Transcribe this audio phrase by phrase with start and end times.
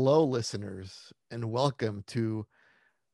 [0.00, 2.46] Hello, listeners, and welcome to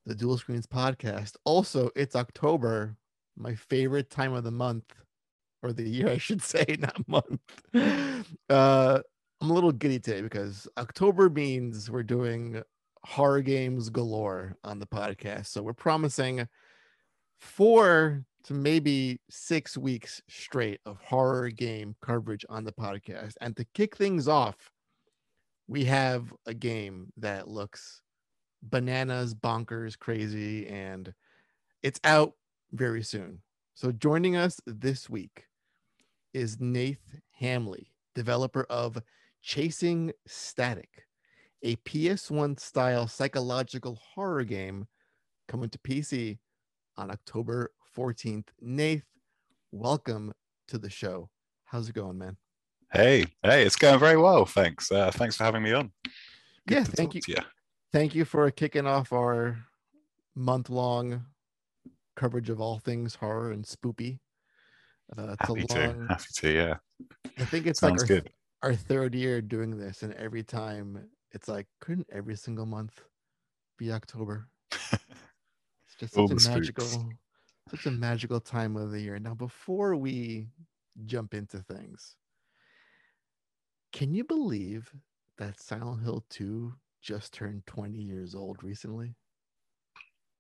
[0.05, 1.35] the Duel Screens podcast.
[1.47, 2.95] Also, it's October,
[3.39, 4.93] my favorite time of the month
[5.63, 7.41] or the year, I should say, not month.
[8.51, 9.01] Uh,
[9.41, 12.63] I'm a little giddy today because October means we're doing
[13.03, 15.47] horror games galore on the podcast.
[15.47, 16.47] So we're promising
[17.41, 23.37] four to maybe six weeks straight of horror game coverage on the podcast.
[23.41, 24.71] And to kick things off,
[25.67, 28.03] we have a game that looks
[28.63, 31.13] bananas, bonkers, crazy, and
[31.83, 32.33] it's out
[32.73, 33.41] very soon.
[33.75, 35.45] So joining us this week
[36.33, 39.01] is Nath Hamley, developer of
[39.43, 41.07] Chasing Static,
[41.63, 44.87] a PS1 style psychological horror game
[45.49, 46.39] coming to PC
[46.97, 48.49] on October 14th.
[48.61, 49.05] Nath,
[49.73, 50.33] welcome
[50.69, 51.31] to the show.
[51.65, 52.37] How's it going, man?
[52.95, 54.45] Hey, hey, it's going very well.
[54.45, 54.93] Thanks.
[54.93, 55.91] Uh, thanks for having me on.
[56.69, 57.23] Good yeah, thank you.
[57.27, 57.35] you.
[57.93, 59.59] Thank you for kicking off our
[60.37, 61.25] month long
[62.15, 64.21] coverage of all things horror and spoopy.
[65.19, 66.07] Uh, it's Happy a long, to.
[66.09, 66.75] Happy to, yeah.
[67.37, 68.31] I think it's Sounds like our, good.
[68.63, 73.01] our third year doing this, and every time it's like, couldn't every single month
[73.77, 74.47] be October?
[74.71, 77.15] it's just such a magical, spooks.
[77.71, 79.19] such a magical time of the year.
[79.19, 80.47] Now, before we
[81.07, 82.15] jump into things,
[83.95, 84.93] can you believe
[85.39, 89.15] that Silent Hill 2 just turned 20 years old recently?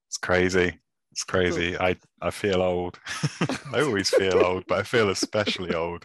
[0.08, 0.80] It's crazy.
[1.12, 1.78] It's crazy.
[1.78, 2.98] I, I feel old.
[3.72, 6.04] I always feel old, but I feel especially old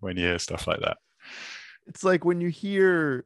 [0.00, 0.98] when you hear stuff like that.
[1.86, 3.24] It's like when you hear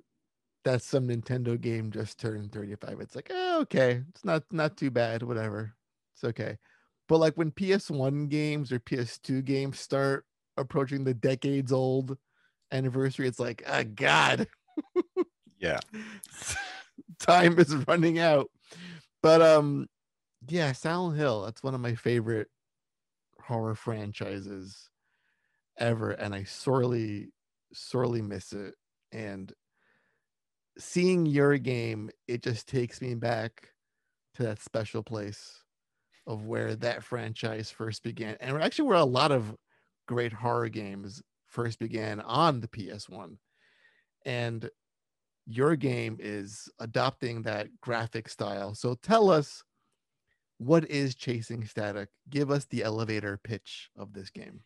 [0.64, 4.92] that some Nintendo game just turned 35, it's like, oh, okay, it's not not too
[4.92, 5.74] bad, whatever.
[6.14, 6.58] It's okay.
[7.08, 10.24] But like when PS1 games or PS2 games start
[10.56, 12.16] approaching the decades old
[12.74, 14.46] anniversary, it's like, oh god.
[15.58, 15.80] yeah.
[17.18, 18.50] Time is running out.
[19.22, 19.86] But um
[20.48, 21.42] yeah, Silent Hill.
[21.42, 22.48] That's one of my favorite
[23.40, 24.90] horror franchises
[25.78, 27.32] ever, and I sorely,
[27.72, 28.74] sorely miss it.
[29.12, 29.52] And
[30.78, 33.70] seeing your game, it just takes me back
[34.34, 35.62] to that special place
[36.26, 39.54] of where that franchise first began, and actually where a lot of
[40.06, 41.22] great horror games
[41.54, 43.36] first began on the PS1.
[44.26, 44.68] And
[45.46, 48.74] your game is adopting that graphic style.
[48.74, 49.62] So tell us
[50.58, 54.60] what is chasing static give us the elevator pitch of this game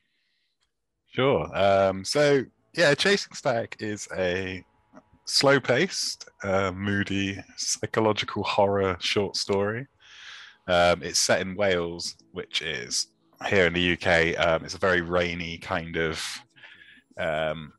[1.07, 2.45] sure um, so
[2.75, 4.63] yeah chasing static is a
[5.25, 9.87] slow paced uh, moody psychological horror short story
[10.69, 13.09] um, it's set in wales which is
[13.49, 16.23] here in the uk um, it's a very rainy kind of
[17.19, 17.73] um,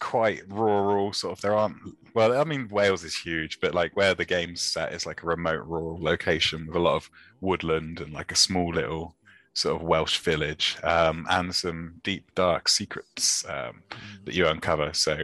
[0.00, 1.40] quite rural sort of.
[1.40, 1.76] There aren't
[2.14, 5.26] well i mean wales is huge but like where the game's set is like a
[5.26, 7.10] remote rural location with a lot of
[7.40, 9.16] woodland and like a small little
[9.54, 13.82] sort of welsh village um, and some deep dark secrets um,
[14.24, 14.92] that you uncover.
[14.92, 15.18] So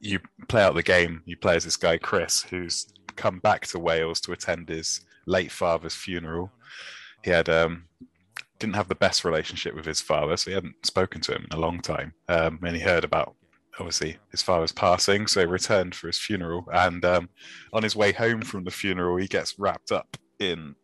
[0.00, 0.18] you
[0.48, 4.20] play out the game you play as this guy chris who's come back to wales
[4.20, 6.50] to attend his late father's funeral.
[7.22, 7.84] He had um,
[8.60, 11.58] didn't have the best relationship with his father, so he hadn't spoken to him in
[11.58, 12.14] a long time.
[12.28, 13.34] Um, and he heard about
[13.78, 16.64] obviously his father's passing, so he returned for his funeral.
[16.72, 17.30] And um,
[17.72, 20.76] on his way home from the funeral, he gets wrapped up in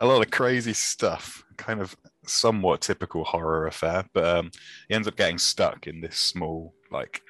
[0.00, 4.04] a lot of crazy stuff, kind of somewhat typical horror affair.
[4.12, 4.50] But um,
[4.88, 7.22] he ends up getting stuck in this small like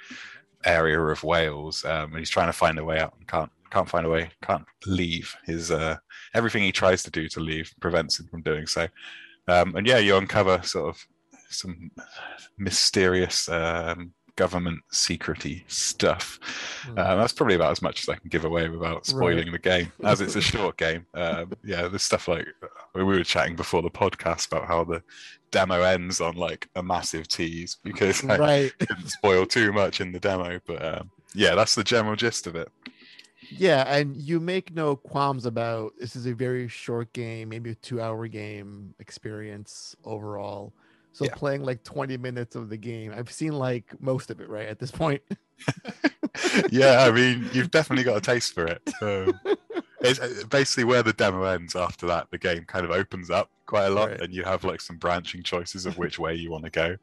[0.65, 3.89] area of Wales, um, and he's trying to find a way out and can't can't
[3.89, 5.35] find a way, can't leave.
[5.47, 5.97] His uh,
[6.35, 8.89] everything he tries to do to leave prevents him from doing so.
[9.49, 11.07] Um, and yeah, you uncover sort of
[11.51, 11.91] some
[12.59, 16.39] mysterious um, government secrety stuff.
[16.87, 16.97] Mm.
[16.97, 19.53] that's probably about as much as I can give away without spoiling right.
[19.53, 21.07] the game, as it's a short game.
[21.15, 22.47] Um, yeah, there's stuff like
[22.95, 25.03] we were chatting before the podcast about how the
[25.51, 28.73] demo ends on like a massive tease because I right.
[28.79, 30.61] didn't spoil too much in the demo.
[30.67, 32.71] But um, yeah, that's the general gist of it.
[33.59, 37.75] Yeah, and you make no qualms about this is a very short game, maybe a
[37.75, 40.73] two hour game experience overall.
[41.13, 41.35] So yeah.
[41.35, 44.79] playing like 20 minutes of the game, I've seen like most of it right at
[44.79, 45.21] this point.
[46.71, 48.83] yeah, I mean, you've definitely got a taste for it.
[49.03, 49.39] Um,
[50.01, 51.77] it's uh, basically where the demo ends.
[51.77, 54.21] After that, the game kind of opens up quite a lot, right.
[54.21, 56.97] and you have like some branching choices of which way you want to go.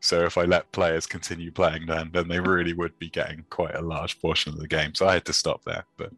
[0.00, 3.74] So if I let players continue playing, then then they really would be getting quite
[3.74, 4.94] a large portion of the game.
[4.94, 5.84] So I had to stop there.
[5.96, 6.12] But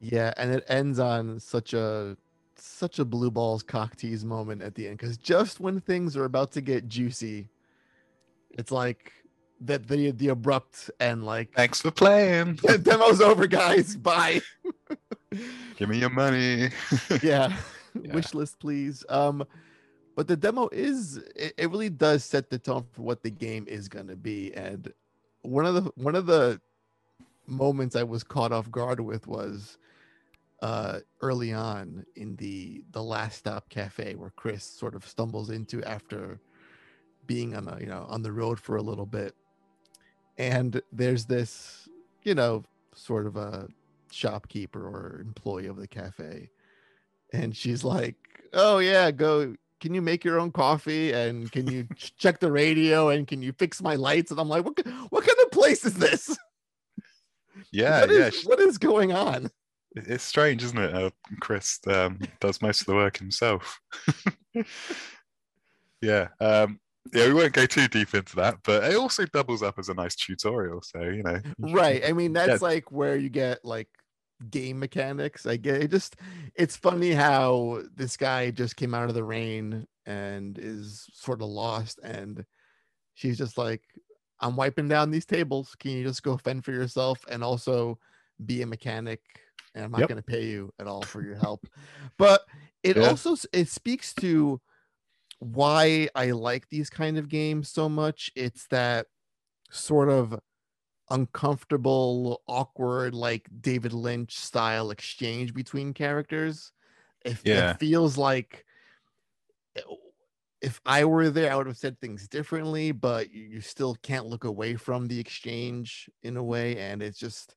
[0.00, 2.16] yeah, and it ends on such a
[2.56, 6.24] such a blue balls cock tease moment at the end because just when things are
[6.24, 7.48] about to get juicy,
[8.52, 9.12] it's like
[9.60, 12.56] that the the abrupt and like Thanks for playing.
[12.56, 13.96] demo's over, guys.
[13.96, 14.40] Bye.
[15.76, 16.70] Give me your money.
[17.22, 17.56] yeah.
[18.02, 18.12] Yeah.
[18.12, 19.06] Wish list, please.
[19.08, 19.42] Um,
[20.16, 23.66] but the demo is it, it really does set the tone for what the game
[23.68, 24.52] is gonna be.
[24.54, 24.92] And
[25.42, 26.60] one of the one of the
[27.46, 29.78] moments I was caught off guard with was
[30.62, 35.84] uh early on in the the last stop cafe where Chris sort of stumbles into
[35.84, 36.40] after
[37.26, 39.34] being on a you know on the road for a little bit
[40.38, 41.88] and there's this
[42.22, 42.64] you know
[42.94, 43.68] sort of a
[44.10, 46.48] shopkeeper or employee of the cafe
[47.34, 48.16] and she's like
[48.54, 51.86] oh yeah go can you make your own coffee and can you
[52.18, 54.78] check the radio and can you fix my lights and i'm like what,
[55.10, 56.36] what kind of place is this
[57.72, 58.48] yeah, What is- yeah.
[58.48, 59.50] what is going on
[59.94, 60.92] It's strange, isn't it?
[60.92, 63.80] How Chris um, does most of the work himself.
[66.02, 66.28] yeah.
[66.40, 66.78] Um,
[67.14, 69.94] yeah, we won't go too deep into that, but it also doubles up as a
[69.94, 70.82] nice tutorial.
[70.82, 71.40] So, you know.
[71.58, 72.68] right i mean that's Yeah.
[72.68, 73.88] like where you get like
[74.50, 76.16] game mechanics i get it just
[76.54, 81.48] it's funny how this guy just came out of the rain and is sort of
[81.48, 82.44] lost and
[83.14, 83.82] she's just like
[84.40, 87.98] i'm wiping down these tables can you just go fend for yourself and also
[88.44, 89.20] be a mechanic
[89.74, 90.08] and i'm not Yep.
[90.08, 91.66] going to pay you at all for your help
[92.18, 92.42] but
[92.82, 93.08] it Yeah.
[93.08, 94.60] also it speaks to
[95.38, 99.06] why i like these kind of games so much it's that
[99.70, 100.38] sort of
[101.10, 106.72] uncomfortable, awkward, like David Lynch style exchange between characters.
[107.24, 107.72] If Yeah.
[107.72, 108.64] it feels like
[109.76, 109.82] eh,
[110.62, 114.26] if I were there, I would have said things differently, but you you still can't
[114.26, 116.78] look away from the exchange in a way.
[116.78, 117.56] And it's just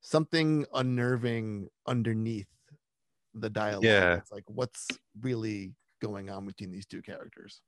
[0.00, 2.48] something unnerving underneath
[3.34, 3.84] the dialogue.
[3.84, 4.16] Yeah.
[4.16, 4.88] It's like what's
[5.20, 7.62] really going on between these two characters.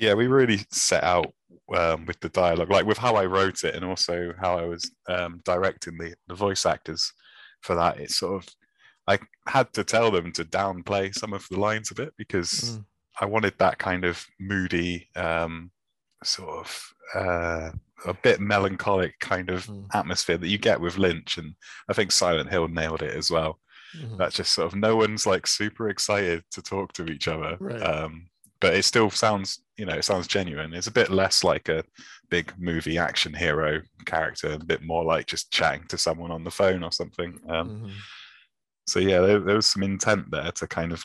[0.00, 1.32] Yeah we really set out
[1.76, 4.90] um, with the dialogue like with how i wrote it and also how i was
[5.08, 7.12] um, directing the, the voice actors
[7.60, 8.48] for that it's sort of
[9.06, 12.84] i had to tell them to downplay some of the lines a bit because Mm.
[13.20, 15.70] i wanted that kind of moody um,
[16.24, 17.70] sort of uh,
[18.06, 19.86] a bit melancholic kind of Mm.
[19.94, 21.54] atmosphere that you get with lynch and
[21.88, 23.58] i think silent hill nailed it as well
[23.96, 24.18] Mhm.
[24.18, 27.82] that's just sort of no one's like super excited to talk to each other Right.
[27.82, 28.28] um
[28.60, 30.74] but it still sounds you know it sounds genuine.
[30.74, 31.84] It's a bit less like a
[32.28, 36.50] big movie action hero character a bit more like just chatting to someone on the
[36.50, 37.38] phone or something.
[37.48, 37.92] Um Mhm.
[38.86, 41.04] so yeah there, there was some intent there to kind of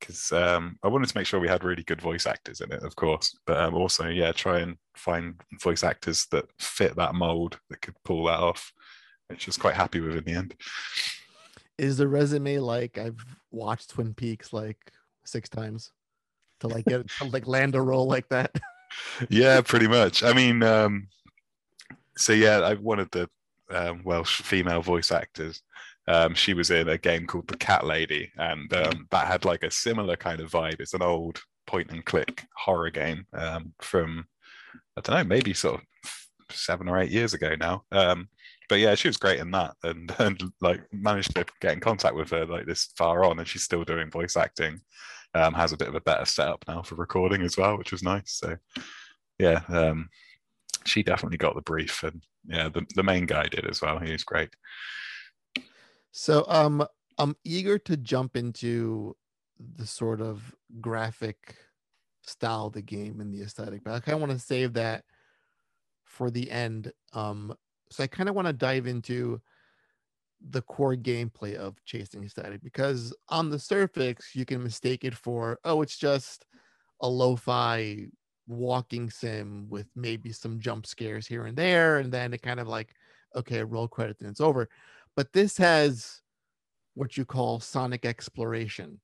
[0.00, 2.82] because um i wanted to make sure we had really good voice actors in it
[2.82, 7.58] of course but um, also yeah try and find voice actors that fit that mold
[7.70, 8.72] that could pull that off
[9.28, 10.54] which I was quite happy with in the end.
[11.78, 14.78] Is the resume like I've watched Twin Peaks like
[15.24, 15.90] six times
[16.62, 18.54] to like get like land a role like that?
[19.28, 20.22] yeah, pretty much.
[20.22, 21.08] I mean, um,
[22.16, 23.28] so yeah, I one of the
[23.70, 25.62] um, Welsh female voice actors.
[26.08, 29.62] Um, she was in a game called The Cat Lady, and um, that had like
[29.62, 30.80] a similar kind of vibe.
[30.80, 34.26] It's an old point and click horror game um, from
[34.96, 36.10] I don't know, maybe sort of
[36.50, 37.84] seven or eight years ago now.
[37.92, 38.28] Um,
[38.68, 42.14] but yeah, she was great in that, and and like managed to get in contact
[42.14, 44.80] with her like this far on, and she's still doing voice acting.
[45.34, 48.02] Um, has a bit of a better setup now for recording as well, which was
[48.02, 48.32] nice.
[48.32, 48.56] So
[49.38, 50.10] yeah, um,
[50.84, 53.98] she definitely got the brief, and yeah, the, the main guy did as well.
[53.98, 54.50] He was great.
[56.10, 56.86] So um
[57.18, 59.16] I'm eager to jump into
[59.76, 61.56] the sort of graphic
[62.22, 65.04] style of the game and the aesthetic, but I kind of want to save that
[66.04, 66.92] for the end.
[67.12, 67.54] Um
[67.90, 69.40] so I kind of want to dive into
[70.50, 75.58] the core gameplay of chasing static because on the surface you can mistake it for
[75.64, 76.44] oh it's just
[77.00, 78.06] a lo-fi
[78.48, 82.68] walking sim with maybe some jump scares here and there and then it kind of
[82.68, 82.94] like
[83.34, 84.68] okay roll credits and it's over.
[85.16, 86.20] But this has
[86.94, 89.00] what you call sonic exploration.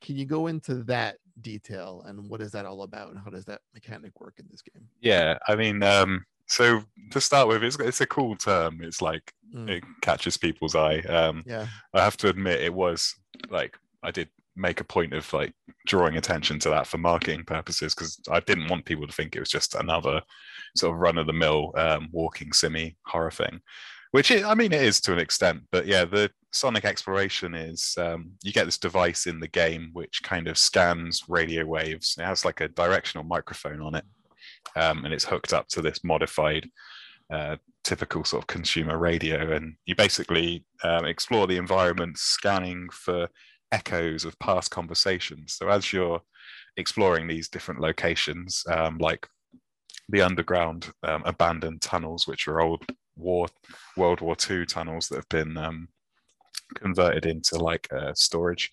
[0.00, 3.10] Can you go into that detail and what is that all about?
[3.10, 4.88] And how does that mechanic work in this game?
[5.00, 8.80] Yeah, I mean, um, so to start with, it's it's a cool term.
[8.82, 11.00] It's like Mm, it catches people's eye.
[11.00, 13.14] Um, yeah I have to admit, it was
[13.50, 15.52] like I did make a point of like
[15.86, 19.40] drawing attention to that for marketing purposes because I didn't want people to think it
[19.40, 20.22] was just another
[20.76, 23.60] sort of run of the mill um, walking simmy horror thing,
[24.12, 25.62] which it, I mean it is to an extent.
[25.70, 30.22] But yeah, the sonic exploration is um, you get this device in the game which
[30.22, 32.16] kind of scans radio waves.
[32.18, 34.04] It has like a directional microphone on it,
[34.74, 36.68] um, and it's hooked up to this modified
[37.84, 43.28] typical sort of consumer radio, and you basically um, explore the environment, scanning for
[43.72, 45.54] echoes of past conversations.
[45.54, 46.20] So as you're
[46.76, 49.26] exploring these different locations, um, like
[50.08, 52.84] the underground um, abandoned tunnels, which are old
[53.16, 53.48] war
[53.96, 55.88] World War II tunnels that have been um,
[56.74, 58.70] converted into like a storage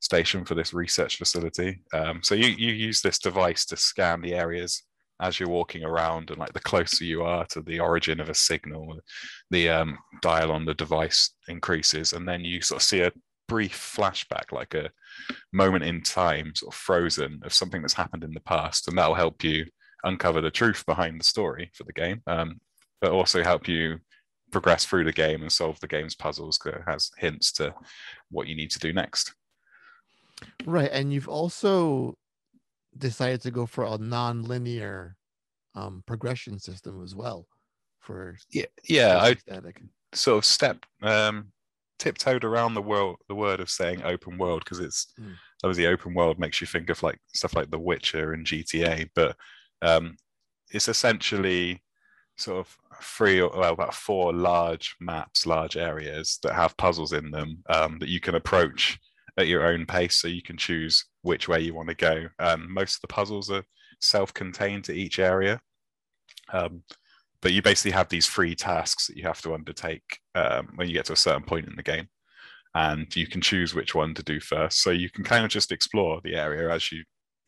[0.00, 1.80] station for this research facility.
[1.92, 4.82] Um, so you you use this device to scan the areas
[5.20, 8.34] as you're walking around, and like the closer you are to the origin of a
[8.34, 8.98] signal,
[9.50, 13.12] the um, dial on the device increases, and then you sort of see a
[13.48, 14.90] brief flashback, like a
[15.52, 19.14] moment in time, sort of frozen, of something that's happened in the past, and that'll
[19.14, 19.64] help you
[20.04, 22.60] uncover the truth behind the story for the game, um,
[23.00, 23.98] but also help you
[24.52, 27.74] progress through the game and solve the game's puzzles because it has hints to
[28.30, 29.34] what you need to do next.
[30.64, 32.16] Right, and you've also
[32.98, 35.16] decided to go for a non-linear
[35.74, 37.46] um, progression system as well.
[38.00, 39.82] For yeah, yeah, I static.
[40.14, 41.52] sort of step um,
[41.98, 45.34] tiptoed around the world, the word of saying open world because it's Mm.
[45.64, 49.36] obviously open world makes you think of like stuff like The Witcher and GTA, but
[49.82, 50.16] um,
[50.70, 51.82] it's essentially
[52.36, 57.30] sort of three or well about four large maps, large areas that have puzzles in
[57.30, 58.98] them um, that you can approach
[59.38, 62.28] at your own pace, so you can choose which way you want to go.
[62.38, 63.64] Um, most of the puzzles are
[64.00, 65.60] self-contained to each area.
[66.52, 66.82] Um,
[67.42, 70.94] but you basically have these free tasks that you have to undertake um, when you
[70.94, 72.08] get to a certain point in the game
[72.74, 75.72] and you can choose which one to do first so you can kind of just
[75.72, 77.02] explore the area as you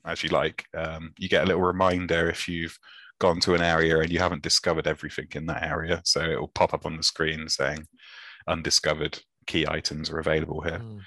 [0.04, 2.78] as you like um, you get a little reminder if you've
[3.20, 6.48] gone to an area and you haven't discovered everything in that area so it will
[6.54, 7.84] pop up on the screen saying
[8.46, 11.00] undiscovered key items are available here Mm.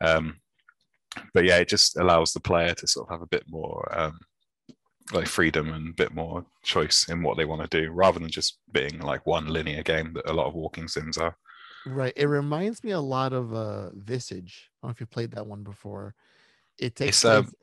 [0.00, 0.36] um,
[1.34, 4.18] but yeah, it just allows the player to sort of have a bit more um,
[5.12, 8.30] like freedom and a bit more choice in what they want to do, rather than
[8.30, 11.36] just being like one linear game that a lot of walking sims are.
[11.86, 12.12] Right.
[12.16, 14.68] It reminds me a lot of uh Visage.
[14.82, 16.14] I don't know if you played that one before.
[16.78, 17.54] It takes It's, um, place-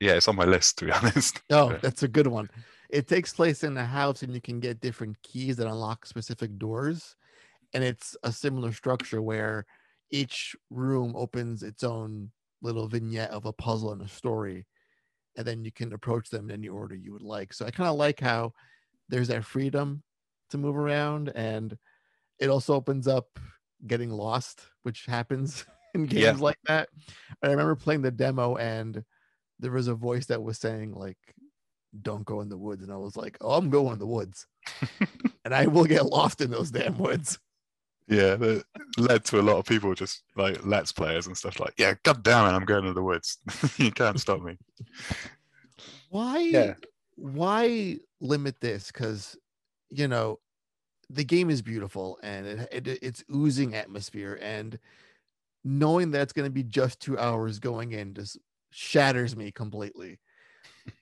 [0.00, 1.42] Yeah, it's on my list to be honest.
[1.50, 2.48] Oh, that's a good one.
[2.90, 6.56] It takes place in a house and you can get different keys that unlock specific
[6.58, 7.16] doors.
[7.72, 9.66] And it's a similar structure where
[10.12, 12.30] each room opens its own
[12.64, 14.66] little vignette of a puzzle and a story.
[15.36, 17.52] And then you can approach them in any order you would like.
[17.52, 18.52] So I kind of like how
[19.08, 20.02] there's that freedom
[20.50, 21.30] to move around.
[21.34, 21.76] And
[22.40, 23.38] it also opens up
[23.86, 26.44] getting lost, which happens in games Yeah.
[26.44, 26.88] like that.
[27.42, 29.04] I remember playing the demo and
[29.60, 31.18] there was a voice that was saying like
[32.02, 34.48] don't go in the woods and i was like oh i'm going in the woods
[35.44, 37.38] and i will get lost in those damn woods
[38.06, 38.64] yeah, that
[38.98, 42.22] led to a lot of people just like let's players and stuff like, yeah, god
[42.22, 43.38] damn it, I'm going to the woods.
[43.76, 44.58] you can't stop me.
[46.10, 46.74] why Yeah.
[47.16, 49.36] why limit this because
[49.90, 50.38] you know
[51.10, 54.78] the game is beautiful and it, it it's oozing atmosphere and
[55.64, 58.38] knowing that it's going to be just two hours going in just
[58.70, 60.18] shatters me completely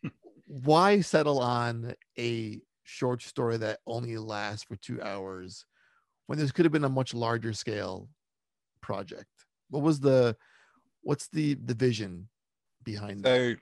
[0.47, 5.65] why settle on a short story that only lasts for two hours
[6.33, 8.09] when this could have been a much larger scale
[8.81, 9.29] project
[9.69, 10.35] what was the
[11.03, 12.27] what's the the vision
[12.85, 13.55] behind that So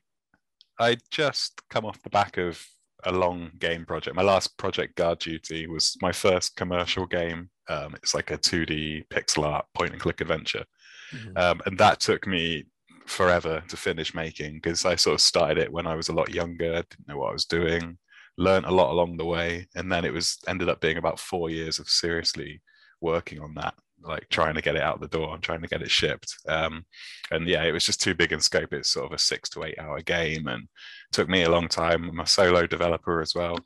[0.78, 2.64] I just come off the back of
[3.04, 4.14] a long game project.
[4.14, 7.50] My last project, Guard Duty, was my first commercial game.
[7.68, 10.64] Um, it's like a 2D pixel art point and click adventure.
[11.12, 11.36] Mhm.
[11.36, 12.64] Um, and that took me
[13.06, 16.30] forever to finish making because I sort of started it when I was a lot
[16.30, 17.98] younger, didn't know what I was doing,
[18.40, 19.68] learned a lot along the way.
[19.76, 22.62] And then it was ended up being about four years of seriously
[23.00, 25.82] working on that, like trying to get it out the door and trying to get
[25.82, 26.34] it shipped.
[26.48, 26.84] Um,
[27.30, 28.72] and yeah, it was just too big in scope.
[28.72, 30.66] It's sort of a six to eight hour game and
[31.12, 32.08] took me a long time.
[32.08, 33.58] I'm a solo developer as well.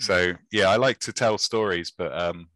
[0.00, 2.46] So yeah, I like to tell stories, but um,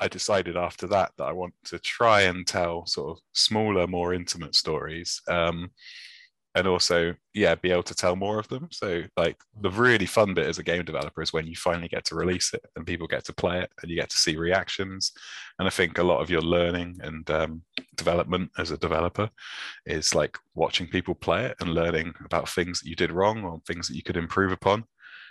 [0.00, 4.14] I decided after that that I want to try and tell sort of smaller, more
[4.14, 5.20] intimate stories.
[5.28, 5.70] Um,
[6.54, 8.68] and also, yeah, be able to tell more of them.
[8.72, 12.04] So, like, the really fun bit as a game developer is when you finally get
[12.06, 15.12] to release it and people get to play it and you get to see reactions.
[15.58, 17.62] And I think a lot of your learning and um,
[17.96, 19.30] development as a developer
[19.86, 23.60] is like watching people play it and learning about things that you did wrong or
[23.66, 24.84] things that you could improve upon.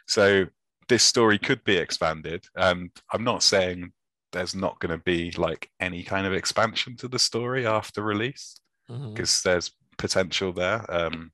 [0.08, 0.46] So,
[0.88, 2.46] this story could be expanded.
[2.56, 3.92] And I'm not saying
[4.32, 8.60] there's not going to be like any kind of expansion to the story after release
[9.12, 10.84] because there's potential there.
[10.92, 11.32] Um,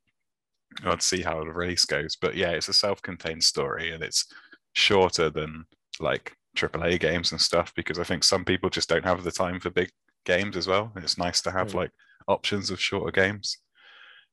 [0.84, 4.26] I'd see how the release goes, but yeah, it's a self-contained story and it's
[4.74, 5.66] shorter than
[6.02, 9.60] like AAA games and stuff because I think some people just don't have the time
[9.62, 9.90] for big
[10.26, 10.92] games as well.
[10.98, 11.84] It's nice to have Right.
[11.84, 11.92] like
[12.28, 13.58] options of shorter games.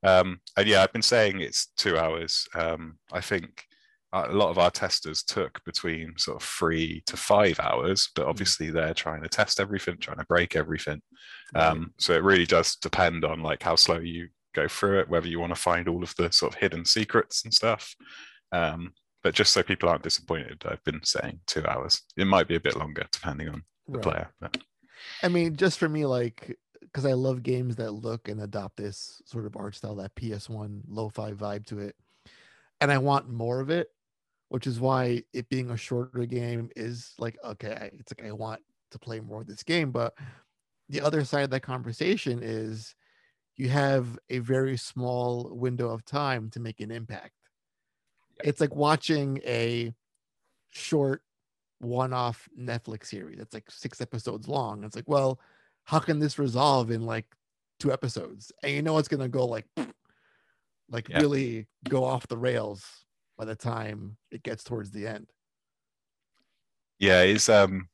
[0.03, 2.49] Um, and yeah, I've been saying it's two hours.
[2.55, 3.65] Um, I think
[4.13, 8.71] a lot of our testers took between sort of three to five hours, but obviously
[8.71, 11.01] they're trying to test everything, trying to break everything.
[11.55, 15.29] Um, so it really does depend on like how slow you go through it, whether
[15.29, 17.95] you want to find all of the sort of hidden secrets and stuff.
[18.53, 18.93] Um,
[19.23, 22.03] but just so people aren't disappointed, I've been saying two hours.
[22.17, 24.03] It might be a bit longer depending on the Right.
[24.03, 24.29] player.
[24.41, 24.59] But
[25.23, 29.23] I mean, just for me, like, because I love games that look and adopt this
[29.25, 31.97] sort of art style, that PS1 lo-fi vibe to it,
[32.81, 33.91] and I want more of it,
[34.53, 38.61] which is why it being a shorter game is like, okay, it's like I want
[38.91, 40.13] to play more of this game, but
[40.91, 42.95] the other side of that conversation is
[43.57, 47.33] you have a very small window of time to make an impact.
[48.37, 48.51] Yeah.
[48.51, 49.95] It's like watching a
[50.69, 51.23] short
[51.79, 54.85] one-off Netflix series that's like six episodes long.
[54.85, 55.41] It's like, well,
[55.85, 57.25] how can this resolve in like
[57.81, 58.53] two episodes?
[58.63, 59.65] And you know it's gonna go like
[60.91, 61.21] like Yeah.
[61.21, 63.07] really go off the rails
[63.43, 65.27] by the time it gets towards the end.
[67.01, 67.89] yeah, it's um,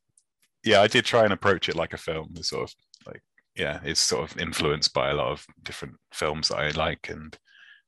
[0.63, 2.35] yeah, I did try and approach it like a film.
[2.37, 2.75] It's sort of
[3.07, 3.23] like
[3.57, 7.35] yeah, it's sort of influenced by a lot of different films that I like and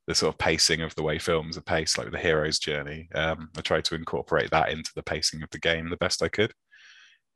[0.06, 3.10] the sort of pacing of the way films are paced, like the hero's journey.
[3.14, 6.28] Um, I tried to incorporate that into the pacing of the game the best I
[6.28, 6.52] could.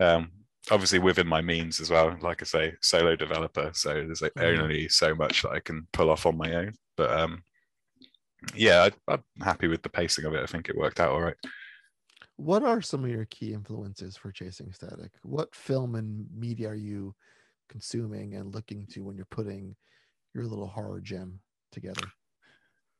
[0.01, 0.31] Um,
[0.71, 2.17] obviously within my means as well.
[2.23, 4.59] Like I say, solo developer, so there's like Mhm.
[4.63, 6.75] only so much that I can pull off on my own.
[6.97, 7.45] But um,
[8.55, 10.43] yeah, I, I'm happy with the pacing of it.
[10.43, 11.37] I think it worked out all right.
[12.37, 15.13] What are some of your key influences for chasing static?
[15.23, 17.15] What film and media are you
[17.69, 19.77] consuming and looking to when you're putting
[20.35, 22.07] your little horror gem together?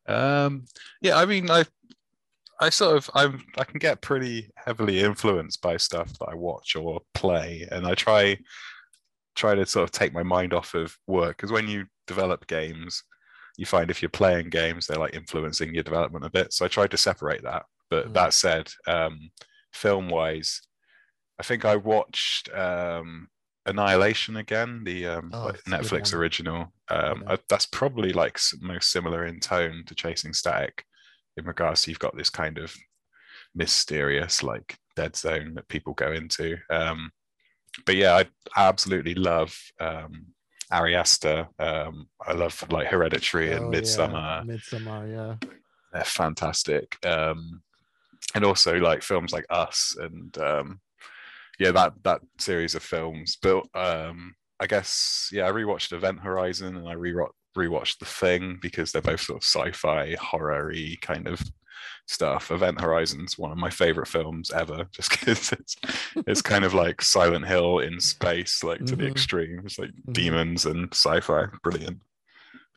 [0.07, 0.67] Um,
[1.01, 1.65] yeah, I mean, I,
[2.61, 6.77] I sort of, I'm, I can get pretty heavily influenced by stuff that I watch
[6.77, 8.39] or play, and I try,
[9.35, 13.03] try to sort of take my mind off of work because when you develop games,
[13.57, 16.53] you find if you're playing games, they're like influencing your development a bit.
[16.53, 17.65] So I tried to separate that.
[17.91, 18.15] But Mm.
[18.15, 19.31] that said, um,
[19.73, 20.61] film wise,
[21.39, 23.29] I think I watched um,
[23.67, 26.73] Annihilation again, the um, Oh, like it's a good Netflix original.
[26.89, 27.33] Um, Yeah.
[27.35, 30.85] I, that's probably like most similar in tone to Chasing Static,
[31.37, 32.75] in regards to you've got this kind of
[33.55, 36.57] mysterious like dead zone that people go into.
[36.71, 37.11] Um,
[37.87, 38.27] but yeah, I
[38.69, 40.27] absolutely love um,
[40.71, 41.49] Ari Aster.
[41.59, 45.11] Um, I love like Hereditary and Oh, yeah, Midsommar Midsommar,
[45.43, 45.49] yeah.
[45.93, 46.97] they're fantastic.
[47.07, 47.63] Um,
[48.35, 50.81] and also like films like Us and um,
[51.59, 53.37] yeah, that that series of films.
[53.41, 57.15] But um, I guess yeah, I rewatched Event Horizon and I re
[57.57, 61.41] rewatched The Thing because they're both sort of sci-fi horror-y kind of
[62.07, 62.51] stuff.
[62.51, 65.77] Event Horizon's one of my favorite films ever, just because it's
[66.27, 69.11] it's kind of like Silent Hill in space, like to the Mhm.
[69.11, 69.63] extreme.
[69.65, 70.13] It's like Mhm.
[70.13, 72.01] demons and sci-fi, brilliant.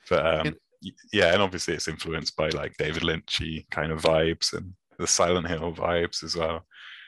[0.10, 4.54] But um, y- yeah, and obviously it's influenced by like David Lynchy kind of vibes
[4.54, 6.65] and the Silent Hill vibes as well,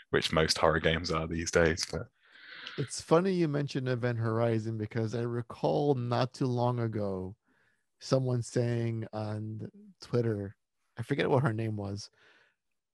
[0.10, 1.86] which most horror games are these days.
[1.92, 2.08] But
[2.78, 7.36] It's funny you mentioned Event Horizon because I recall not too long ago
[8.00, 9.70] someone saying on
[10.02, 10.56] Twitter,
[11.00, 12.10] I forget what her name was,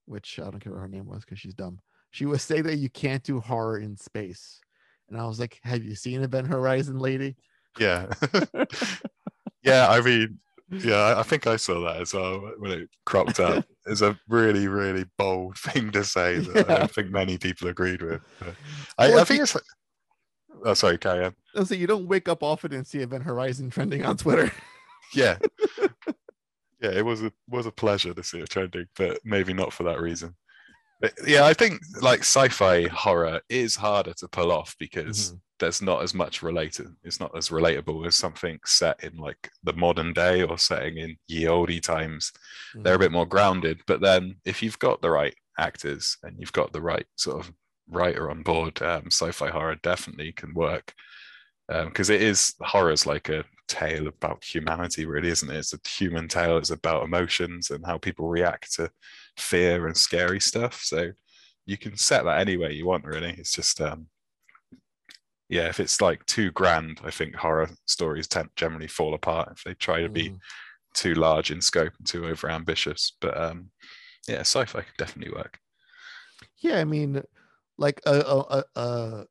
[0.06, 1.80] which I don't care what her name was because she's dumb.
[2.12, 4.60] She was saying that you can't do horror in space.
[5.08, 7.36] And I was like, Have you seen Event Horizon, lady?
[7.78, 8.06] yeah,
[9.62, 10.38] yeah, I mean,
[10.70, 13.64] yeah, I- think I saw that as well when it cropped up.
[13.86, 18.02] It's a really, really bold thing to say that I don't think many people agreed
[18.02, 18.20] with.
[18.98, 19.64] I, Well, I think you- it's like,
[20.64, 21.34] oh, sorry, carry on.
[21.54, 24.50] I was like, you don't wake up often and see Event Horizon trending on Twitter.
[25.14, 25.38] Yeah.
[26.80, 29.84] yeah, it was a was a pleasure to see it trending, but maybe not for
[29.84, 30.34] that reason.
[31.00, 35.40] But yeah, I think like sci-fi horror is harder to pull off because Mhm.
[35.58, 36.88] there's not as much related.
[37.04, 41.16] It's not as relatable as something set in like the modern day or setting in
[41.28, 42.32] ye olde times.
[42.74, 43.82] They're a bit more grounded.
[43.86, 47.52] But then if you've got the right actors and you've got the right sort of
[47.88, 50.94] writer on board, um, sci-fi horror definitely can work.
[51.68, 55.56] Because it is horror's like a tale about humanity, really, isn't it?
[55.56, 56.58] It's a human tale.
[56.58, 58.90] It's about emotions and how people react to
[59.36, 60.82] fear and scary stuff.
[60.82, 61.12] So
[61.66, 63.30] you can set that any way you want, really.
[63.32, 64.08] It's just um,
[65.48, 69.62] yeah, if it's like too grand, I think horror stories tend generally fall apart if
[69.64, 70.40] they try to be Mhm.
[70.94, 73.16] too large in scope and too over ambitious.
[73.20, 73.70] But um,
[74.28, 75.60] yeah, sci-fi could definitely work.
[76.58, 77.22] Yeah, I mean,
[77.78, 79.24] like uh, uh, uh, uh,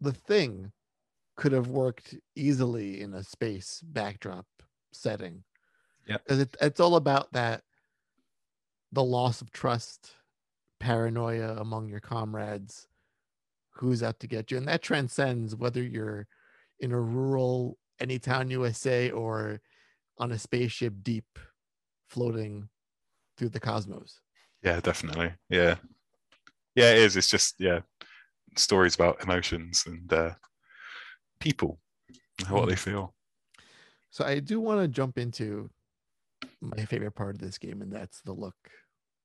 [0.00, 0.72] the thing
[1.38, 4.44] could have worked easily in a space backdrop
[4.92, 5.44] setting.
[6.06, 6.16] Yeah.
[6.18, 7.62] because it, it's all about that
[8.90, 10.14] the loss of trust,
[10.80, 12.88] paranoia among your comrades,
[13.74, 16.26] who's out to get you, and that transcends whether you're
[16.80, 19.60] in a rural Anytown, USA, or
[20.18, 21.38] on a spaceship deep,
[22.08, 22.68] floating
[23.36, 24.20] through the cosmos.
[24.62, 25.32] Yeah, definitely.
[25.50, 25.76] Yeah,
[26.74, 27.16] yeah, it is.
[27.16, 27.80] It's just yeah,
[28.56, 30.30] stories about emotions and uh,
[31.38, 31.78] people,
[32.48, 32.68] what hmm.
[32.70, 33.14] they feel.
[34.10, 35.70] So I do want to jump into
[36.60, 38.56] my favorite part of this game, and that's the look,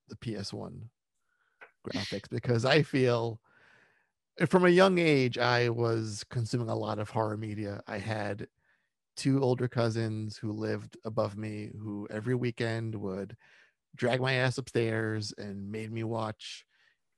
[0.09, 0.81] the PS1
[1.83, 3.39] graphics because I feel
[4.47, 7.81] from a young age I was consuming a lot of horror media.
[7.87, 8.47] I had
[9.15, 13.35] two older cousins who lived above me who every weekend would
[13.95, 16.65] drag my ass upstairs and made me watch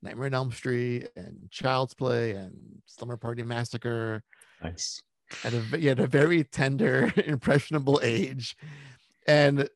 [0.02, 2.54] Nightmare on Elm Street and Child's Play and
[2.84, 4.22] Slumber Party Massacre.
[4.62, 5.02] Nice.
[5.44, 8.56] At a, at a very tender, impressionable age.
[9.26, 9.68] And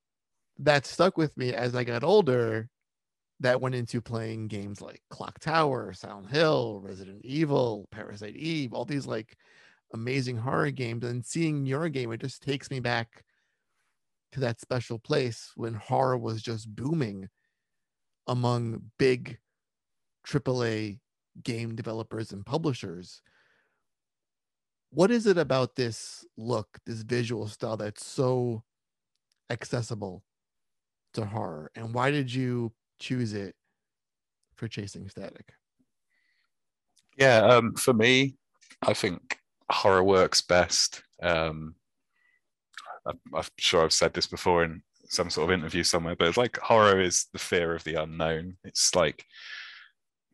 [0.59, 2.69] that stuck with me as I got older.
[3.41, 8.85] That went into playing games like Clock Tower, Silent Hill, Resident Evil, Parasite Eve, all
[8.85, 9.37] these like
[9.95, 11.05] amazing horror games.
[11.05, 13.25] And seeing your game, it just takes me back
[14.33, 17.29] to that special place when horror was just booming
[18.27, 19.39] among big
[20.27, 20.99] AAA
[21.43, 23.23] game developers and publishers.
[24.91, 28.65] What is it about this look, this visual style that's so
[29.49, 30.25] accessible
[31.15, 31.71] to horror?
[31.75, 33.55] And why did you choose it
[34.57, 35.53] for Chasing Static?
[37.17, 38.37] Yeah, um, for me,
[38.83, 39.39] I think
[39.71, 41.03] horror works best.
[41.23, 41.75] Um,
[43.07, 46.59] I'm sure I've said this before in some sort of interview somewhere, but it's like
[46.59, 48.57] horror is the fear of the unknown.
[48.65, 49.25] It's like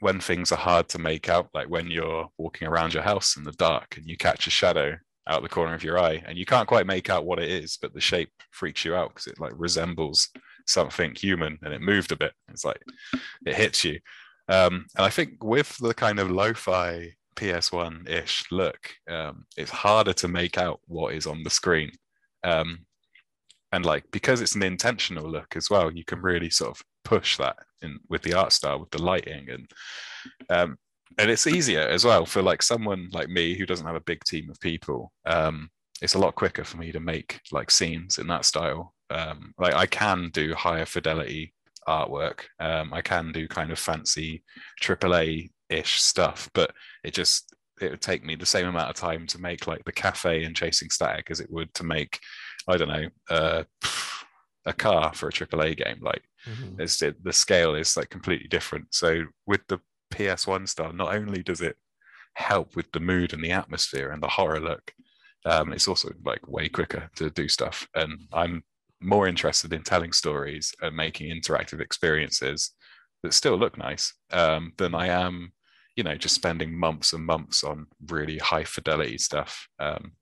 [0.01, 3.45] when things are hard to make out, like when you're walking around your house in
[3.45, 4.97] the dark and you catch a shadow
[5.29, 7.79] out the corner of your eye and you can't quite make out what it is,
[7.81, 10.29] but the shape freaks you out because it like resembles
[10.67, 12.33] something human and it moved a bit.
[12.49, 12.81] It's like
[13.45, 13.99] it hits you.
[14.49, 20.13] Um, and I think with the kind of lo-fi PS1 ish look, um, it's harder
[20.15, 21.91] to make out what is on the screen.
[22.45, 22.87] Um,
[23.73, 27.37] and like because it's an intentional look as well, you can really sort of push
[27.37, 29.71] that in with the art style, with the lighting, and
[30.51, 30.77] um,
[31.19, 34.23] and it's easier as well for like someone like me who doesn't have a big
[34.25, 35.13] team of people.
[35.25, 35.71] Um,
[36.03, 38.93] it's a lot quicker for me to make like scenes in that style.
[39.11, 41.55] Um, like I can do higher fidelity
[41.89, 42.41] artwork.
[42.59, 44.43] Um, I can do kind of fancy
[44.83, 46.73] AAA ish stuff, but
[47.05, 49.93] it just it would take me the same amount of time to make like the
[49.93, 52.19] cafe and chasing static as it would to make
[52.69, 53.63] i don't know uh,
[54.65, 56.81] a car for a AAA game like mm-hmm.
[56.81, 58.95] it's it, the scale is like completely different.
[58.95, 59.81] So with the
[60.13, 61.77] ps1 style not only does it
[62.35, 64.93] help with the mood and the atmosphere and the horror look
[65.45, 67.89] um, it's also like way quicker to do stuff.
[67.95, 68.63] And i'm
[69.01, 72.73] more interested in telling stories and making interactive experiences
[73.23, 75.53] that still look nice um, than i am
[75.97, 79.69] you know just spending months and months on really high fidelity stuff.
[79.79, 80.13] Um,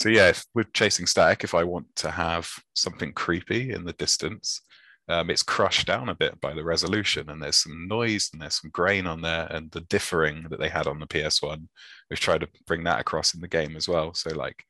[0.00, 3.94] so yeah if, with chasing static if i want to have something creepy in the
[3.94, 4.60] distance
[5.08, 8.60] um, it's crushed down a bit by the resolution and there's some noise and there's
[8.60, 11.66] some grain on there and the dithering that they had on the ps1
[12.10, 14.64] we've tried to bring that across in the game as well so like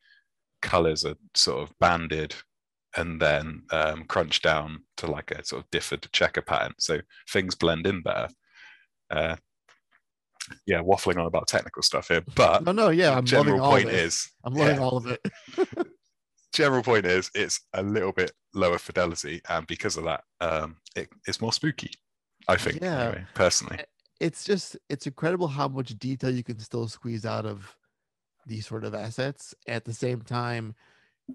[0.62, 2.34] colors are sort of banded
[2.96, 6.98] and then um, crunched down to like a sort of dithered checker pattern so
[7.30, 8.28] things blend in better
[9.10, 9.36] uh,
[10.66, 13.84] yeah, waffling on about technical stuff here, but no, no, yeah, I'm general loving point
[13.86, 14.04] all of it.
[14.04, 14.82] is I'm loving yeah.
[14.82, 15.26] all of it.
[16.56, 21.08] general point is it's a little bit lower fidelity, and because of that, um, it,
[21.26, 21.90] it's more spooky.
[22.48, 23.02] I think, Yeah.
[23.02, 23.78] anyway, personally.
[24.20, 27.76] it's just it's incredible how much detail you can still squeeze out of
[28.46, 29.54] these sort of assets.
[29.66, 30.74] At the same time,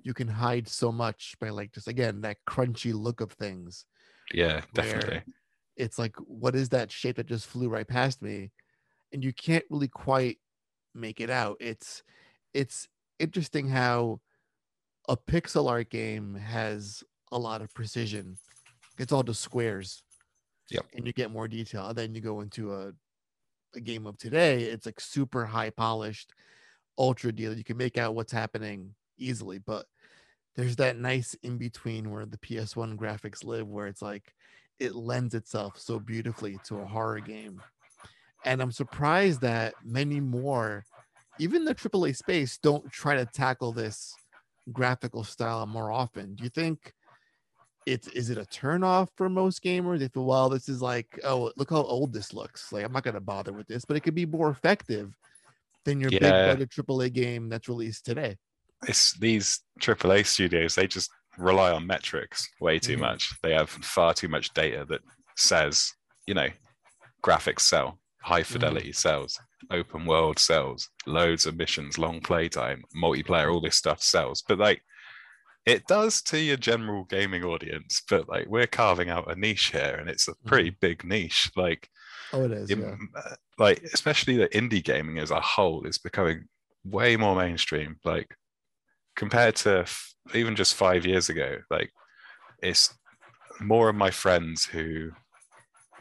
[0.03, 3.86] you can hide so much by like just again that crunchy look of things.
[4.34, 5.23] Yeah, definitely.
[5.75, 8.51] It's like, what is that shape that just flew right past me?
[9.13, 10.38] And you can't really quite
[10.95, 11.57] make it out.
[11.60, 12.03] It's
[12.53, 12.88] it's
[13.19, 14.21] interesting how
[15.08, 18.38] a pixel art game has a lot of precision.
[18.98, 20.04] It's all just squares.
[20.70, 20.86] Yep.
[20.96, 21.88] And you get more detail.
[21.88, 22.94] And then you go into a
[23.76, 26.34] a game of today, it's like super high polished,
[26.98, 27.56] ultra deal.
[27.56, 29.86] You can make out what's happening easily, but
[30.56, 34.34] there's that nice in between where the PS1 graphics live, where it's like
[34.80, 37.62] it lends itself so beautifully to a horror game.
[38.44, 40.84] And I'm surprised that many more,
[41.40, 44.16] even the AAA space, don't try to tackle this
[44.71, 46.36] graphical style more often.
[46.36, 46.93] Do you think
[47.86, 50.00] it's is it a turnoff for most gamers?
[50.00, 52.71] They feel, well, this is like, oh, look how old this looks.
[52.71, 55.13] Like, I'm not gonna bother with this, but it could be more effective
[55.86, 58.38] than your big budget AAA game that's released today.
[58.88, 63.02] It's these AAA studios, they just rely on metrics way too Mhm.
[63.02, 63.34] much.
[63.41, 65.02] They have far too much data that
[65.36, 65.91] says,
[66.28, 66.50] you know,
[67.24, 73.62] graphics sell, high fidelity sells, open world sells, loads of missions, long playtime, multiplayer, all
[73.62, 74.41] this stuff sells.
[74.47, 74.82] But like
[75.65, 79.97] it does to your general gaming audience, but like we're carving out a niche here
[80.00, 81.52] and it's a pretty big niche.
[81.56, 81.88] Like
[82.34, 82.69] Oh, it is.
[82.71, 82.95] it- Yeah.
[83.15, 86.45] uh, like especially the indie gaming as a whole is becoming
[86.84, 88.34] way more mainstream like
[89.15, 91.91] compared to f- even just five years ago like
[92.63, 92.91] it's
[93.60, 95.12] more of my friends who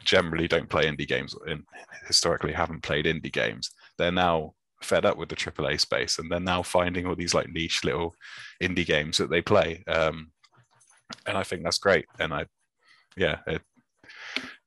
[0.05, 1.65] generally don't play indie games and
[2.07, 6.41] historically haven't played indie games, they're now fed up with the AAA space and they're
[6.41, 8.15] now finding all these like niche little
[8.63, 9.85] indie games that they play.
[9.87, 10.31] Um,
[11.27, 12.07] and I think that's great.
[12.19, 12.47] And I,
[13.17, 13.63] yeah, it,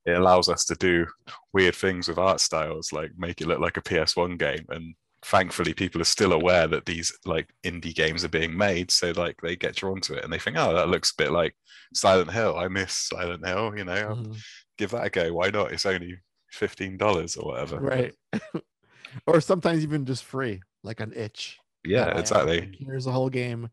[0.05, 1.07] it allows us to do
[1.53, 4.65] weird things with art styles, like make it look like a PS1 game.
[4.69, 8.91] And thankfully, people are still aware that these like indie games are being made.
[8.91, 11.31] So like they get drawn to it and they think, oh, that looks a bit
[11.31, 11.55] like
[11.93, 12.57] Silent Hill.
[12.57, 14.33] I miss Silent Hill, you know, mm-hmm.
[14.77, 15.33] Give that a go.
[15.33, 15.71] Why not?
[15.71, 16.19] It's only
[16.53, 17.79] $15 or whatever.
[17.79, 18.13] Right.
[19.27, 21.59] or sometimes even just free, like an itch.
[21.85, 22.77] Yeah, exactly.
[22.79, 23.69] Here's a whole game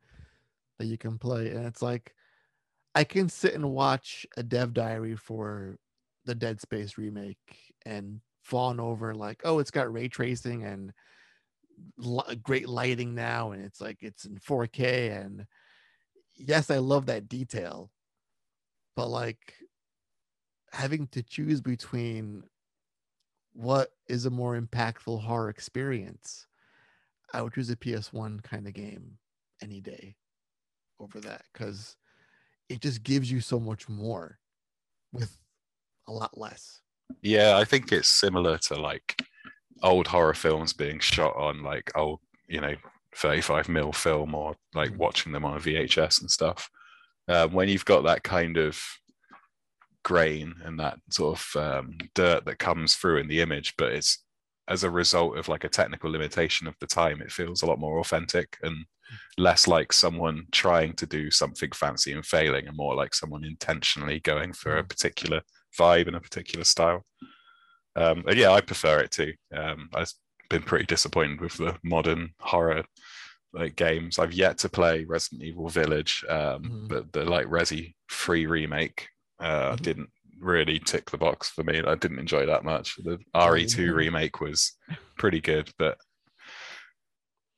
[0.78, 1.50] that you can play.
[1.50, 2.14] And it's like,
[2.94, 5.78] I can sit and watch a dev diary for
[6.24, 7.38] the Dead Space remake
[7.86, 10.92] and fawn over like, oh, it's got ray tracing and
[12.42, 15.24] great lighting now, and it's like it's in 4K.
[15.24, 15.46] And
[16.36, 17.90] yes, I love that detail,
[18.96, 19.54] but like
[20.70, 22.44] having to choose between
[23.52, 26.46] what is a more impactful horror experience,
[27.32, 29.18] I would choose a PS1 kind of game
[29.62, 30.16] any day
[30.98, 31.96] over that because
[32.68, 34.38] it just gives you so much more
[35.12, 35.36] with
[36.08, 36.80] a lot less.
[37.22, 39.20] Yeah, I think it's similar to like
[39.82, 42.74] old horror films being shot on like old, you know,
[43.16, 44.98] 35 mil film or like mm.
[44.98, 46.70] watching them on a VHS and stuff.
[47.28, 48.80] Um, when you've got that kind of
[50.04, 54.24] grain and that sort of um, dirt that comes through in the image, but it's
[54.68, 57.80] as a result of like a technical limitation of the time, it feels a lot
[57.80, 58.86] more authentic and
[59.36, 64.20] less like someone trying to do something fancy and failing, and more like someone intentionally
[64.20, 64.88] going for a mm.
[64.88, 65.42] particular
[65.78, 67.04] vibe and a particular style.
[67.96, 69.32] Um, and yeah, I prefer it too.
[69.52, 70.12] Um, I've
[70.48, 72.84] been pretty disappointed with the modern horror
[73.52, 74.20] like games.
[74.20, 76.88] I've yet to play Resident Evil Village, um, mm.
[76.88, 79.08] but the like Resi free remake
[79.40, 79.82] uh, mm-hmm.
[79.82, 81.82] didn't really tick the box for me.
[81.86, 82.96] I didn't enjoy that much.
[83.02, 83.94] The RE2 mm-hmm.
[83.94, 84.72] remake was
[85.16, 85.98] pretty good, but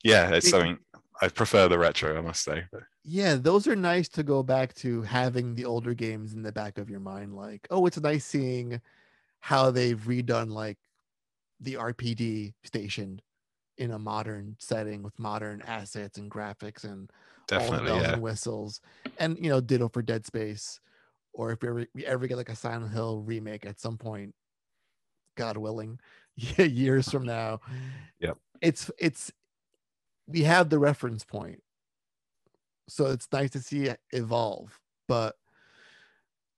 [0.02, 0.78] yeah, it's something
[1.20, 2.64] I prefer the retro, I must say.
[3.04, 6.78] Yeah, those are nice to go back to having the older games in the back
[6.78, 7.34] of your mind.
[7.34, 8.80] Like, oh, it's nice seeing
[9.40, 10.78] how they've redone like
[11.60, 13.20] the RPD station
[13.78, 17.10] in a modern setting with modern assets and graphics and
[17.46, 18.12] Definitely, all the bells yeah.
[18.12, 18.80] and whistles.
[19.18, 20.80] And you know, ditto for Dead Space
[21.32, 24.34] or if we ever, we ever get like a Silent Hill remake at some point,
[25.36, 25.98] God willing,
[26.36, 27.60] years from now.
[28.20, 28.32] Yeah.
[28.60, 29.32] It's it's
[30.26, 31.62] we have the reference point.
[32.88, 34.78] So it's nice to see it evolve.
[35.08, 35.36] But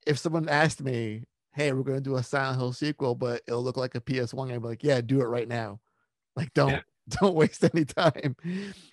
[0.06, 3.76] if someone asked me, hey, we're gonna do a Silent Hill sequel, but it'll look
[3.76, 5.80] like a PS1, I'd be like, yeah, do it right now.
[6.36, 6.80] Like don't yeah.
[7.20, 8.36] don't waste any time.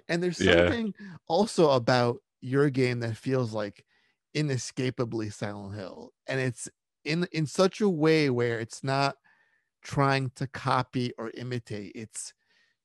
[0.08, 1.08] And there's something yeah.
[1.28, 3.86] also about your game that feels like
[4.34, 6.70] inescapably Silent Hill, and it's
[7.04, 9.16] in in such a way where it's not
[9.82, 11.92] trying to copy or imitate.
[11.96, 12.34] It's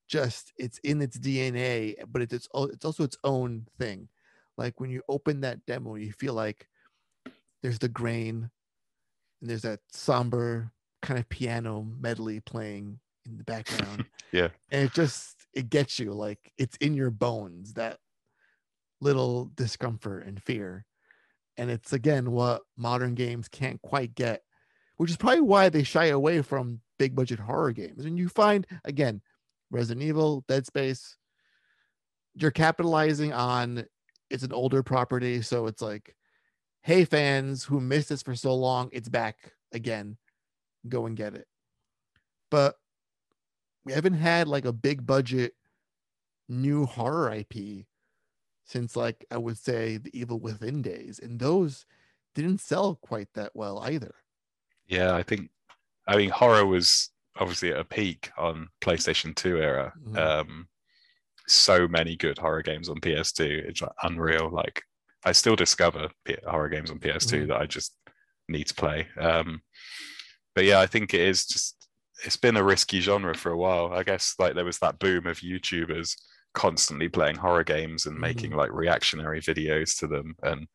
[0.09, 4.09] just it's in its DNA, but it's it's, it's also its own thing.
[4.57, 6.69] Like when you open that demo, you feel like
[7.63, 8.51] there's the grain,
[9.41, 14.07] and there's that somber kind of piano medley playing in the background.
[14.33, 17.99] yeah, and it just it gets you like it's in your bones that
[19.01, 20.87] little discomfort and fear
[21.57, 24.43] and it's again what modern games can't quite get
[24.97, 28.05] which is probably why they shy away from big budget horror games.
[28.05, 29.21] And you find again
[29.71, 31.17] resident evil dead space
[32.35, 33.85] you're capitalizing on
[34.31, 36.15] it's an older property so it's like
[36.83, 40.17] hey fans who missed this for so long it's back again.
[40.89, 41.47] Go and get it.
[42.51, 42.77] But
[43.85, 45.55] we haven't had like a big budget
[46.49, 47.55] new horror ip
[48.67, 51.87] since like I would say the Evil Within days, and those
[52.35, 54.15] didn't sell quite that well either.
[54.87, 55.51] Yeah, I think
[56.07, 59.93] I mean horror was obviously at a peak on PlayStation 2 era.
[60.03, 60.17] Mm-hmm.
[60.17, 60.69] Um,
[61.47, 63.41] so many good horror games on PS2.
[63.41, 64.51] It's like unreal.
[64.51, 64.83] Like
[65.25, 67.49] I still discover P- horror games on PS2 mm-hmm.
[67.49, 67.95] that I just
[68.49, 69.07] need to play.
[69.19, 69.63] Um,
[70.55, 71.89] but yeah, I think it is just
[72.25, 73.93] it's been a risky genre for a while.
[73.93, 76.17] I guess like there was that boom of YouTubers
[76.57, 78.57] constantly playing horror games and making mm.
[78.57, 80.67] like reactionary videos to them and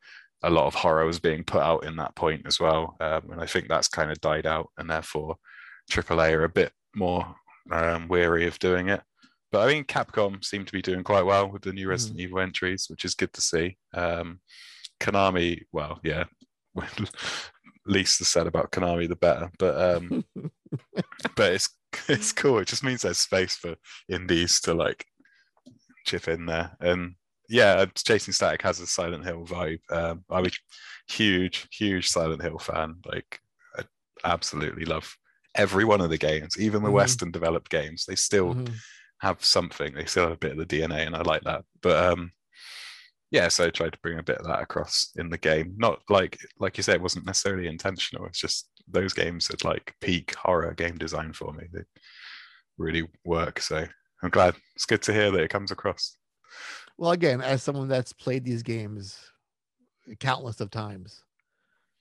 [0.44, 3.40] a lot of horror was being put out in that point as well um, and
[3.40, 5.36] i think that's kind of died out and therefore
[5.90, 7.34] aaa are a bit more
[7.72, 9.02] um, weary of doing it
[9.50, 12.22] but i mean capcom seem to be doing quite well with the new resident mm.
[12.22, 14.38] evil entries which is good to see um,
[15.00, 16.24] konami well yeah
[17.86, 20.24] least the said about konami the better but um
[21.36, 21.70] but it's
[22.08, 23.74] it's cool it just means there's space for
[24.08, 25.04] indies to like
[26.04, 26.76] chip in there.
[26.80, 27.14] And
[27.48, 29.80] yeah, Chasing Static has a Silent Hill vibe.
[29.90, 30.50] Um, I'm a
[31.08, 32.96] huge, huge Silent Hill fan.
[33.04, 33.40] Like,
[33.76, 33.82] I,
[34.24, 35.16] absolutely love
[35.54, 36.94] every one of the games, even the Mhm.
[36.94, 38.04] Western developed games.
[38.06, 38.74] They still Mhm.
[39.20, 39.94] have something.
[39.94, 41.64] They still have a bit of the DNA, and I like that.
[41.82, 42.32] But um,
[43.30, 45.74] yeah, so I tried to bring a bit of that across in the game.
[45.76, 48.26] Not like like you said, it wasn't necessarily intentional.
[48.26, 51.66] It's just those games had like peak horror game design for me.
[51.72, 51.82] They
[52.78, 53.60] really work.
[53.60, 53.86] So
[54.22, 54.54] I'm glad.
[54.74, 56.16] It's good to hear that it comes across.
[56.98, 59.18] Well, again, as someone that's played these games
[60.20, 61.22] countless of times,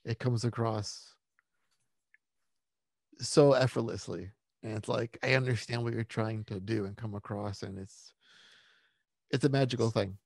[0.06, 1.16] it comes across
[3.20, 4.32] so effortlessly.
[4.64, 8.14] And it's like I understand what you're trying to do and come across, and it's
[9.32, 10.18] it's a magical thing.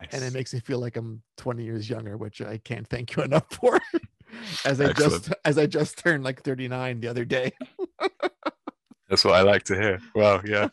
[0.00, 0.14] Nice.
[0.14, 3.22] And it makes me feel like I'm 20 years younger, which I can't thank you
[3.24, 3.78] enough for.
[4.64, 4.96] as I Excellent.
[4.96, 7.52] just as I just turned like 39 the other day.
[9.08, 10.00] That's what I like to hear.
[10.14, 10.68] Well, yeah.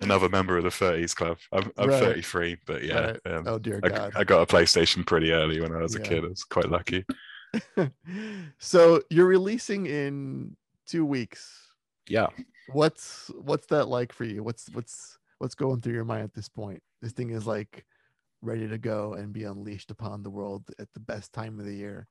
[0.00, 1.38] Another member of the 30s club.
[1.52, 2.00] I'm, I'm Right.
[2.00, 3.00] 33, but yeah.
[3.00, 3.20] Right.
[3.26, 4.12] um, Oh dear I, God.
[4.16, 6.24] I got a PlayStation pretty early when I was a kid.
[6.24, 7.04] I was quite lucky.
[8.58, 11.68] so you're releasing in two weeks.
[12.08, 12.28] Yeah.
[12.72, 14.42] What's what's that like for you?
[14.42, 16.82] What's what's what's going through your mind at this point?
[17.02, 17.84] This thing is like
[18.42, 21.74] ready to go and be unleashed upon the world at the best time of the
[21.74, 22.06] year.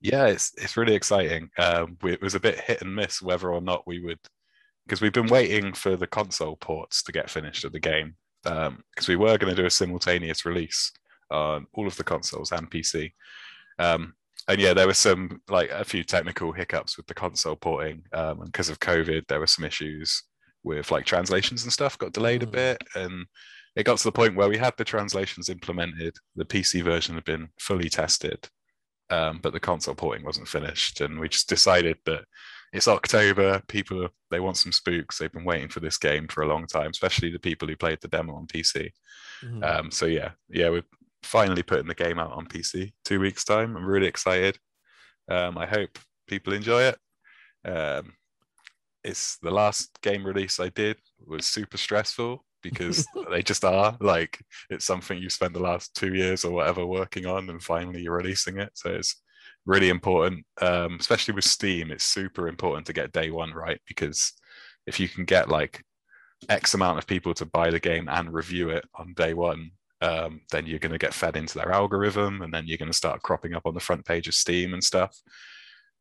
[0.00, 1.50] Yeah, it's it's really exciting.
[1.58, 4.18] Um, we, it was a bit hit and miss whether or not we would,
[4.84, 8.16] because we've been waiting for the console ports to get finished of the game.
[8.42, 10.90] Because we were going to do a simultaneous release
[11.30, 13.12] on all of the consoles and PC.
[13.78, 14.14] Um,
[14.48, 18.40] and yeah, there were some like a few technical hiccups with the console porting, um,
[18.40, 20.24] and because of COVID, there were some issues
[20.64, 22.52] with like translations and stuff got delayed a Mm.
[22.52, 23.26] bit, and
[23.76, 26.16] it got to the point where we had the translations implemented.
[26.34, 28.48] The PC version had been fully tested,
[29.10, 32.24] um, but the console porting wasn't finished, and we just decided that
[32.72, 33.62] it's October.
[33.68, 35.18] People they want some spooks.
[35.18, 37.98] They've been waiting for this game for a long time, especially the people who played
[38.00, 38.90] the demo on PC.
[39.42, 39.64] Mhm.
[39.64, 40.84] Um, so yeah, yeah, we're
[41.22, 42.92] finally putting the game out on PC.
[43.04, 43.76] Two weeks time.
[43.76, 44.58] I'm really excited.
[45.28, 46.98] Um, I hope people enjoy it.
[47.64, 48.14] Um,
[49.04, 54.40] it's the last game release I did was super stressful because they just are like
[54.70, 58.16] it's something you spent the last two years or whatever working on, and finally you're
[58.16, 58.70] releasing it.
[58.74, 59.21] So it's
[59.66, 61.90] really important, um, especially with Steam.
[61.90, 64.32] It's super important to get day one right because
[64.86, 65.82] if you can get like
[66.48, 69.70] X amount of people to buy the game and review it on day one,
[70.00, 72.96] um, then you're going to get fed into their algorithm, and then you're going to
[72.96, 75.16] start cropping up on the front page of Steam and stuff.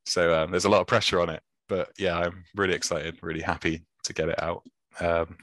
[0.08, 3.42] So um, there's a lot of pressure on it, but yeah, I'm really excited, really
[3.42, 4.64] happy to get it out.
[5.00, 5.38] Um,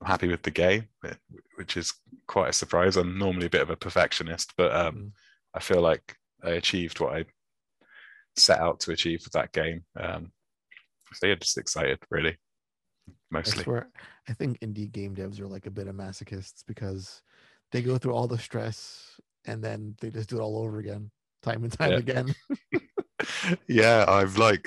[0.00, 0.88] I'm happy with the game,
[1.54, 1.92] which is
[2.26, 2.96] quite a surprise.
[2.96, 5.12] I'm normally a bit of a perfectionist, but um, Mm.
[5.54, 7.24] I feel like I achieved what I
[8.40, 9.84] set out to achieve with that game.
[9.98, 10.32] Um,
[11.14, 12.36] so yeah, just excited, really,
[13.08, 13.64] I mostly.
[13.64, 13.88] swear,
[14.28, 17.22] I think indie game devs are like a bit of masochists because
[17.72, 21.10] they go through all the stress and then they just do it all over again,
[21.42, 21.98] time and time Yeah.
[21.98, 22.34] again.
[23.68, 24.66] yeah, I'm like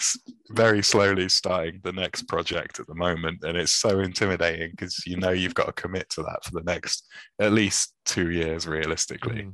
[0.51, 5.17] very slowly starting the next project at the moment, and it's so intimidating because you
[5.17, 7.07] know you've got to commit to that for the next
[7.39, 9.47] at least two years, realistically.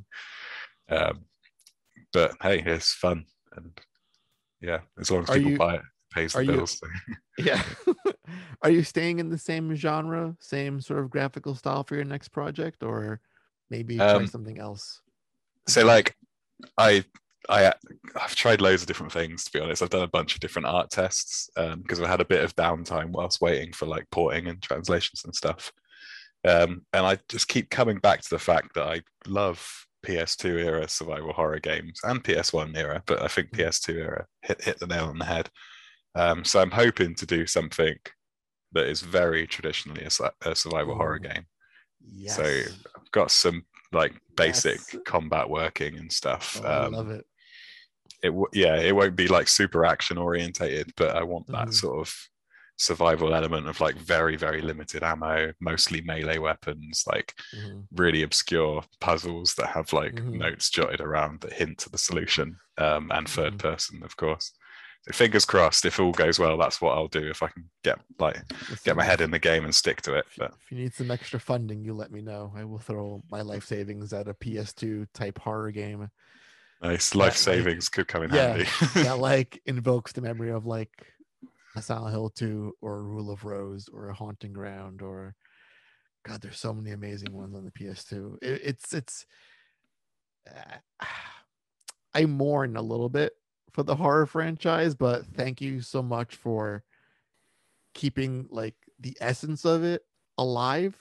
[0.90, 1.02] Mhm.
[1.12, 1.26] Um,
[2.12, 3.80] but hey, it's fun, and
[4.62, 6.82] yeah, as long as Are people you- buy it, it pays the you- bills.
[7.38, 7.64] Yeah.
[8.62, 12.30] Are you staying in the same genre, same sort of graphical style for your next
[12.30, 13.22] project, or
[13.70, 15.02] maybe try Um, something else?
[15.68, 16.16] so like
[16.80, 17.04] i
[17.48, 17.72] i
[18.20, 20.66] i've tried loads of different things to be honest i've done a bunch of different
[20.66, 24.48] art tests um because i had a bit of downtime whilst waiting for like porting
[24.48, 25.72] and translations and stuff
[26.48, 30.88] um and i just keep coming back to the fact that i love ps2 era
[30.88, 33.60] survival horror games and ps1 era but i think Mm.
[33.60, 35.50] ps2 era hit, hit the nail on the head
[36.16, 37.96] um so i'm hoping to do something
[38.72, 41.46] that is very traditionally a, a survival horror game
[42.02, 42.36] Yes.
[42.36, 42.44] so
[42.98, 45.02] I've got some like basic Yes.
[45.06, 46.62] combat working and stuff.
[46.64, 47.26] Oh, I um, love it.
[48.24, 51.74] it w- yeah, it won't be like super action orientated, but I want that Mhm.
[51.74, 52.16] sort of
[52.80, 57.86] survival element of like very very limited ammo, mostly melee weapons, like Mhm.
[57.92, 60.38] really obscure puzzles that have like Mhm.
[60.40, 63.60] notes jotted around that hint to the solution, um, and 3rd Mhm.
[63.60, 64.54] person, of course.
[65.04, 68.00] So fingers crossed, if all goes well, that's what I'll do if I can get
[68.18, 68.38] like
[68.86, 70.26] get my head in the game and stick to it.
[70.38, 72.54] But if you need some extra funding, you let me know.
[72.56, 76.10] I will throw my life savings at a PS2 type horror game
[76.82, 78.66] nice life like- savings could come in yeah, handy.
[79.04, 80.92] that like invokes the memory of like
[81.76, 85.36] a Silent Hill 2 or Rule of Rose or a Haunting Ground or
[86.26, 88.38] God, there's so many amazing ones on the PS2.
[88.42, 89.26] It, it's it's
[90.50, 91.06] uh,
[92.14, 93.34] I mourn a little bit
[93.72, 96.84] for the horror franchise, but thank you so much for
[97.94, 100.04] keeping like the essence of it
[100.38, 100.98] alive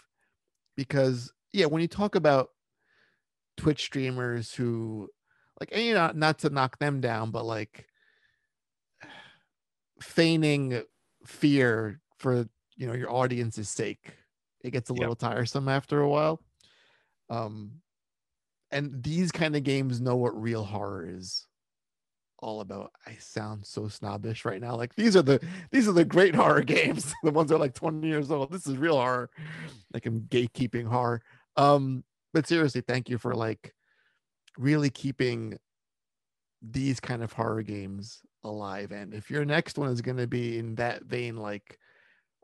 [0.77, 2.51] because yeah, when you talk about
[3.57, 5.09] Twitch streamers who
[5.59, 7.88] like and you know not to knock them down, but like
[10.01, 10.83] feigning
[11.27, 14.15] fear for you know your audience's sake.
[14.63, 15.01] It gets a Yep.
[15.01, 16.43] little tiresome after a while.
[17.31, 17.83] Um
[18.71, 21.47] and these kind of games know what real horror is
[22.41, 22.93] all about.
[23.07, 24.77] I sound so snobbish right now.
[24.77, 27.13] Like these are the these are the great horror games.
[27.23, 28.53] The ones that are like 20 years old.
[28.53, 29.31] This is real horror.
[29.93, 31.23] Like i'm gatekeeping horror.
[31.57, 33.75] Um but seriously thank you for like
[34.59, 35.59] really keeping
[36.63, 40.59] these kind of horror games alive and if your next one is going to be
[40.59, 41.79] in that vein like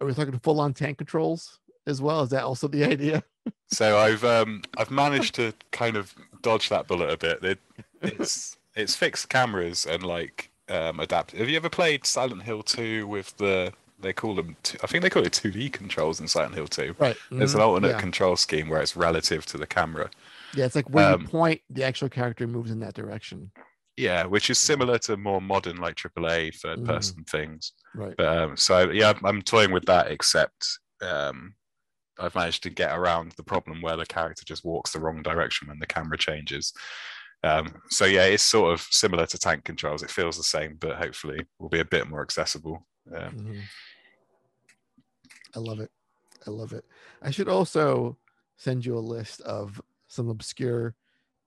[0.00, 3.22] are we talking full on tank controls as well is that also the idea
[3.68, 7.44] So I've um I've managed to kind of dodge that bullet a bit.
[7.44, 7.58] It,
[8.00, 11.32] it's it's fixed cameras and like um adapt.
[11.32, 15.10] Have you ever played Silent Hill 2 with the they call them I think they
[15.10, 16.94] call it 2D controls in Silent Hill 2.
[16.98, 17.56] right There's Mhm.
[17.56, 18.00] an alternate yeah.
[18.00, 20.08] control scheme where it's relative to the camera.
[20.54, 23.50] yeah it's like where um, you point the actual character moves in that direction
[23.96, 26.60] Yeah, which is similar to more modern like AAA Mm.
[26.60, 27.72] third person things.
[27.94, 30.10] right But um, so yeah, I'm, I'm toying with that.
[30.10, 30.66] Except
[31.00, 31.54] um,
[32.18, 35.68] I've managed to get around the problem where the character just walks the wrong direction
[35.68, 36.72] when the camera changes.
[37.44, 40.02] Um, so yeah, it's sort of similar to tank controls.
[40.02, 42.86] It feels the same, but hopefully will be a bit more accessible.
[43.14, 43.62] Um, Mhm.
[45.54, 45.90] I love it.
[46.46, 46.84] I love it.
[47.22, 48.18] I should also
[48.56, 50.94] send you a list of some obscure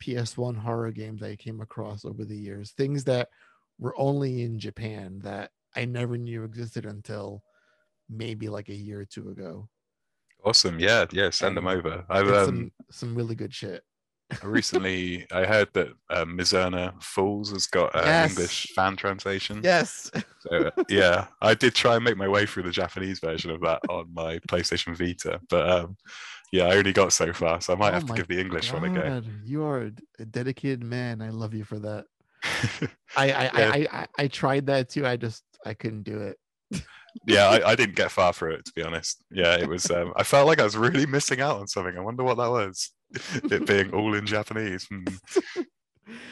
[0.02, 3.30] PS1 horror games I came across over the years, things that
[3.80, 7.44] were only in Japan that I never knew existed until
[8.10, 9.70] maybe like a year or two ago.
[10.44, 11.30] awesome, yeah, yeah.
[11.30, 12.06] Send them over.
[12.10, 13.84] I've um, some some really good shit.
[14.44, 18.32] Recently I heard that um, Mizzurna Falls has got an Yes.
[18.32, 19.62] English fan translation.
[19.64, 20.12] Yes.
[20.40, 23.82] So, yeah, I did try and make my way through the Japanese version of that
[23.90, 25.98] on my PlayStation Vita, but um,
[26.52, 28.72] yeah, I only got so far, so I might Oh have to give the English
[28.74, 29.22] one a go.
[29.46, 31.22] You are a dedicated man.
[31.22, 32.06] I love you for that.
[33.16, 33.72] I I, Yeah.
[33.74, 35.06] I, I I I tried that too.
[35.06, 36.38] I just I couldn't do it.
[37.26, 39.24] yeah, I, I didn't get far through it to be honest.
[39.32, 39.90] Yeah, it was.
[39.90, 41.98] Um, I felt like I was really missing out on something.
[41.98, 42.92] I wonder what that was.
[43.52, 44.88] it being all in Japanese.
[44.88, 45.06] Hmm.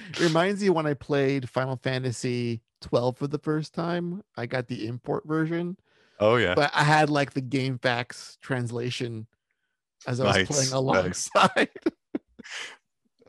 [0.10, 4.24] It reminds me when I played Final Fantasy 12 for the first time.
[4.36, 5.78] I got the import version,
[6.20, 9.28] Oh yeah, but I had like the GameFAQs translation
[10.08, 11.30] as I was Nice, playing nice.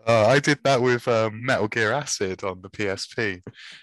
[0.07, 3.43] Uh, I did that with um, Metal Gear Acid on the PSP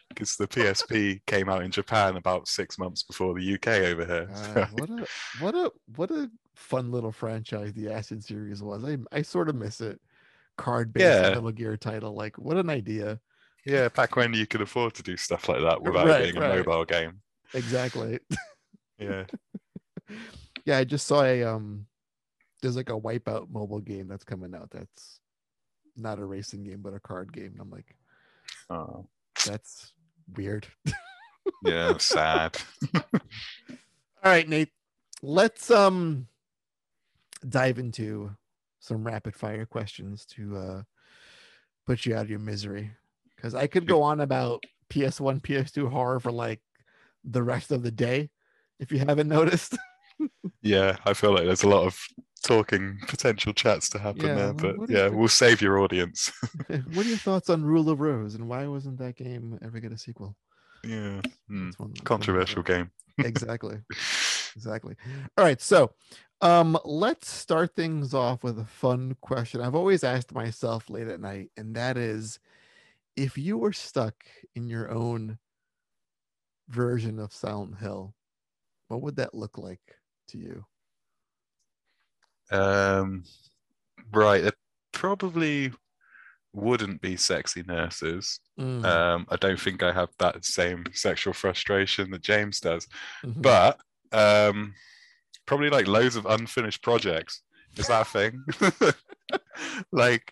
[0.10, 4.30] because the PSP came out in Japan about six months before the UK over here.
[4.54, 5.08] God, what a
[5.42, 8.86] what a what a fun little franchise the Acid series was.
[8.86, 10.00] I I sort of miss it.
[10.58, 11.30] Card based Yeah.
[11.30, 12.14] Metal Gear title.
[12.16, 13.20] Like what an idea.
[13.66, 16.38] yeah, back when you could afford to do stuff like that without Right, it being
[16.44, 16.58] a right.
[16.66, 17.22] mobile game.
[17.54, 18.20] Exactly.
[19.00, 19.26] Yeah.
[20.66, 21.88] yeah, I just saw a um
[22.62, 25.20] there's like a wipeout mobile game that's coming out that's
[25.96, 27.52] not a racing game but a card game.
[27.54, 27.96] And I'm like,
[28.70, 29.08] Oh,
[29.46, 29.94] that's
[30.36, 30.68] weird.
[31.66, 32.58] yeah, sad.
[32.96, 33.02] All
[34.24, 34.72] right, Nate.
[35.22, 36.28] Let's um
[37.48, 38.32] dive into
[38.80, 40.84] some rapid fire questions to uh
[41.86, 42.92] put you out of your misery.
[43.36, 46.62] Because I could go on about PS1, PS2 horror for like
[47.24, 48.30] the rest of the day
[48.80, 49.78] if you haven't noticed.
[50.62, 52.00] Yeah, I feel like there's a lot of
[52.44, 55.20] talking potential chats to happen Yeah, there, but what do you yeah, think?
[55.20, 56.32] we'll save your audience.
[56.86, 59.92] what are your thoughts on Rule of Rose and why wasn't that game ever get
[59.92, 60.36] a sequel?
[60.84, 61.22] yeah,
[61.62, 62.92] that's one controversial game.
[63.22, 63.78] exactly.
[64.56, 64.96] Exactly.
[65.36, 65.60] All right.
[65.60, 65.94] So
[66.42, 69.62] um let's start things off with a fun question.
[69.62, 72.40] I've always asked myself late at night, and that is
[73.18, 74.16] if you were stuck
[74.56, 75.40] in your own
[76.68, 78.16] version of Silent Hill,
[78.90, 79.98] what would that look like
[80.30, 80.66] to you?
[82.52, 83.24] Um,
[84.12, 84.56] right, it
[84.92, 85.72] probably
[86.54, 88.40] wouldn't be sexy nurses.
[88.60, 92.88] Mm, Um, I don't think I have that same sexual frustration that James does,
[93.24, 93.42] mhm.
[93.42, 93.80] but
[94.12, 94.76] um,
[95.48, 97.42] probably like loads of unfinished projects.
[97.76, 98.44] Is that a thing?
[99.92, 100.32] like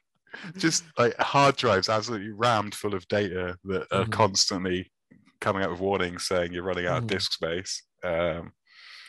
[0.57, 4.12] just like hard drives absolutely rammed full of data that are Mhm.
[4.12, 4.91] constantly
[5.39, 7.05] coming out with warnings saying you're running out Mhm.
[7.05, 7.84] of disk space.
[8.03, 8.53] Um,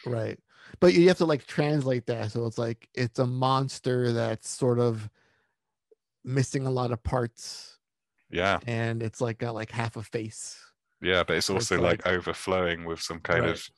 [0.07, 0.38] right.
[0.80, 2.32] But you have to like translate that.
[2.32, 5.08] So it's like it's a monster that's sort of
[6.24, 7.78] missing a lot of parts
[8.30, 10.58] yeah, and it's like got like half a face.
[11.00, 13.50] yeah, but it's Or it's also like, overflowing with some kind Right.
[13.50, 13.68] of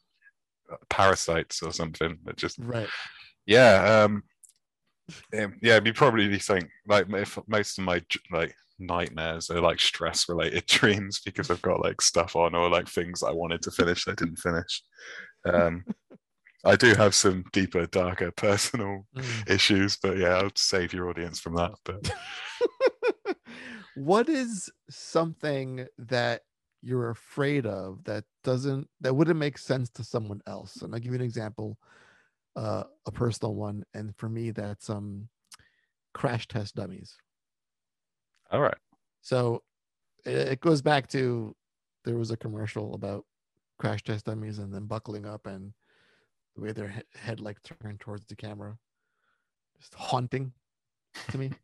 [0.72, 2.88] uh, parasites or something that just Right.
[3.47, 4.22] yeah um
[5.61, 10.66] yeah, you probably think like if most of my like nightmares are like stress related
[10.66, 14.12] dreams because i've got like stuff on or like things i wanted to finish that
[14.12, 14.82] I didn't finish
[15.47, 15.84] um
[16.65, 19.51] i do have some deeper darker personal Mm.
[19.51, 22.11] issues but yeah i'll save your audience from that but
[23.95, 26.43] what is something that
[26.85, 30.83] you're afraid of that doesn't that wouldn't make sense to someone else.
[30.83, 31.79] And I'll give you an example,
[32.57, 35.29] uh, a personal one, and for me, that's um,
[36.12, 37.17] crash test dummies.
[38.51, 38.77] All right.
[39.23, 39.62] So
[40.27, 41.57] it, it goes back to
[42.05, 43.25] there was a commercial about
[43.79, 45.73] crash test dummies and then buckling up and
[46.55, 48.77] the way their head like turned towards the camera,
[49.79, 50.53] just haunting
[51.31, 51.51] to me.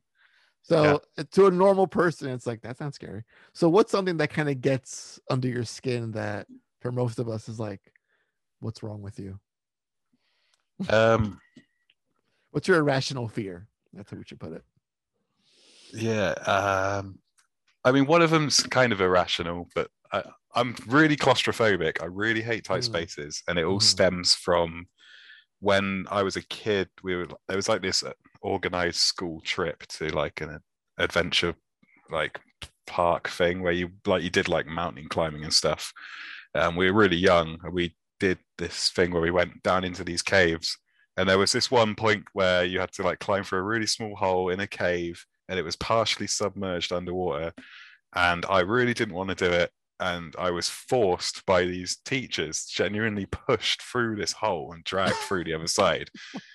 [0.63, 3.25] So uh, to a normal person, it's like that's not scary.
[3.55, 6.47] So what's something that kind of gets under your skin that
[6.81, 7.81] for most of us is like,
[8.61, 9.41] what's wrong with you?
[10.91, 11.41] Um,
[12.51, 13.69] What's your irrational fear?
[13.93, 14.65] That's how we should put it.
[15.93, 16.33] yeah.
[16.33, 17.19] Um,
[17.85, 20.23] I mean, one of them's kind of irrational, but I,
[20.55, 22.03] I'm really claustrophobic.
[22.03, 22.85] I really hate tight Mm.
[22.85, 23.83] spaces, and it all Mhm.
[23.83, 24.87] stems from
[25.61, 26.89] when I was a kid.
[27.03, 28.03] We were there was like this
[28.41, 30.61] organized school trip to like an
[30.99, 31.55] adventure
[32.11, 32.41] like
[32.87, 35.93] park thing where you like you did like mountain climbing and stuff.
[36.55, 40.05] And we were really young, and we did this thing where we went down into
[40.05, 40.77] these caves.
[41.17, 43.87] And there was this one point where you had to like climb through a really
[43.87, 47.53] small hole in a cave, and it was partially submerged underwater.
[48.15, 49.71] And I really didn't want to do it.
[50.01, 55.45] And I was forced by these teachers, genuinely pushed through this hole and dragged through
[55.45, 56.11] the other side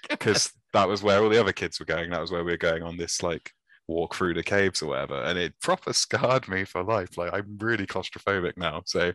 [0.09, 2.09] because that was where all the other kids were going.
[2.09, 3.51] That was where we were going on this like
[3.87, 5.21] walk through the caves or whatever.
[5.21, 7.17] And it proper scarred me for life.
[7.17, 8.81] Like I'm really claustrophobic now.
[8.85, 9.13] So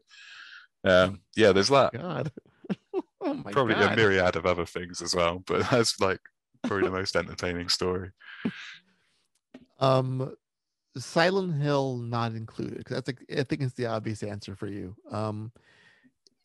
[0.85, 1.93] um, yeah, there's that.
[1.93, 2.33] God.
[3.21, 3.93] oh my Probably God.
[3.93, 6.21] a myriad of other things as well, but that's like
[6.63, 8.11] probably the most entertaining story.
[9.79, 10.35] Um,
[10.97, 14.97] Silent Hill not included because that's like I think it's the obvious answer for you.
[15.11, 15.53] Um,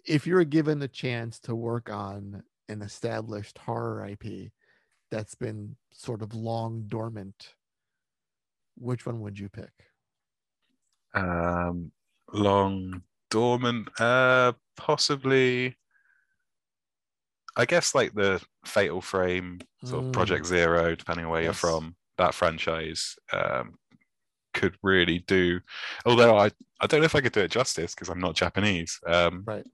[0.05, 4.51] if you were given the chance to work on an established horror IP
[5.09, 7.55] that's been sort of long dormant,
[8.77, 9.71] which one would you pick?
[11.15, 11.91] Um,
[12.33, 15.75] long dormant, uh, possibly.
[17.57, 20.13] I guess like the Fatal Frame, sort of Mm.
[20.13, 21.45] Project Zero, depending on where Yes.
[21.63, 21.95] you're from.
[22.17, 23.77] That franchise um,
[24.55, 25.59] could really do.
[26.05, 26.49] Although I,
[26.81, 28.99] I don't know if I could do it justice because I'm not Japanese.
[29.05, 29.65] Um, Right.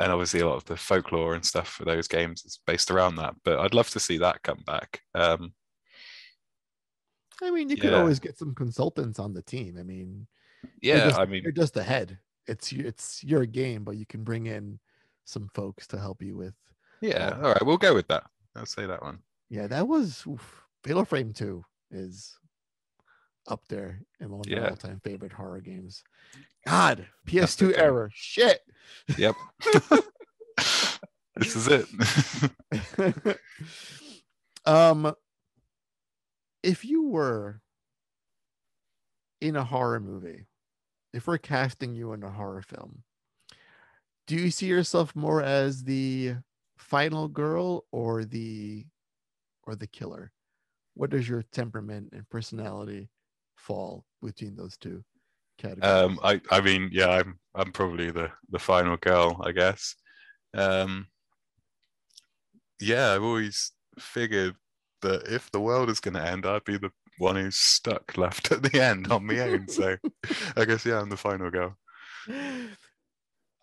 [0.00, 3.16] and obviously a lot of the folklore and stuff for those games is based around
[3.16, 3.34] that.
[3.44, 5.00] But I'd love to see that come back.
[5.14, 5.52] Um,
[7.40, 9.76] I mean, you could always get some consultants on the team.
[9.78, 10.26] I mean,
[10.80, 12.18] yeah, just, I mean, you're just the head.
[12.46, 14.78] It's it's your game, but you can bring in
[15.24, 16.54] some folks to help you with.
[17.00, 17.28] yeah.
[17.28, 18.24] um, All right, we'll go with that.
[18.56, 19.18] I'll say that one.
[19.50, 22.38] Yeah, that was oof, Fatal Frame Two is
[23.48, 24.68] up there in one of my Yeah.
[24.70, 26.02] all-time favorite horror games.
[26.66, 28.10] God, PS2 error.
[28.14, 28.60] shit.
[29.18, 29.34] Yep.
[31.36, 33.38] this is it.
[34.66, 35.14] um,
[36.62, 37.60] if you were
[39.40, 40.46] in a horror movie,
[41.12, 43.02] if we're casting you in a horror film,
[44.26, 46.36] do you see yourself more as the
[46.78, 48.86] final girl or the
[49.64, 50.30] or the killer?
[50.94, 53.08] What does your temperament and personality
[53.62, 55.04] fall between those two
[55.58, 55.84] categories?
[56.04, 59.94] um, I, I mean, yeah, I'm, I'm probably the, the final girl, I guess.
[60.54, 61.06] Um,
[62.80, 64.56] yeah, I've always figured
[65.02, 68.50] that if the world is going to end, I'd be the one who's stuck left
[68.52, 69.68] at the end on my own.
[69.68, 69.96] So
[70.56, 71.76] I guess, yeah, I'm the final girl.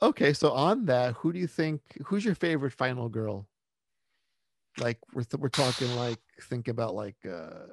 [0.01, 3.47] okay, so on that, who do you think who's your favorite final girl?
[4.79, 7.67] Like we're th- we're talking like think about like uh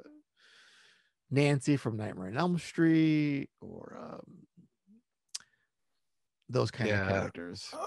[1.31, 4.47] Nancy from Nightmare on Elm Street or um
[6.49, 7.75] those kind of characters.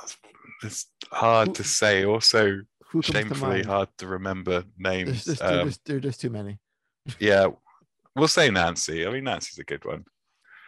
[0.62, 2.04] It's hard to say.
[2.04, 2.60] Also,
[2.90, 5.24] Who comes to shamefully hard to remember names.
[5.24, 6.60] There's, there, Um, just, there are just too many.
[7.18, 7.48] yeah,
[8.18, 9.08] we'll say Nancy.
[9.08, 10.04] I mean, Nancy's a good one.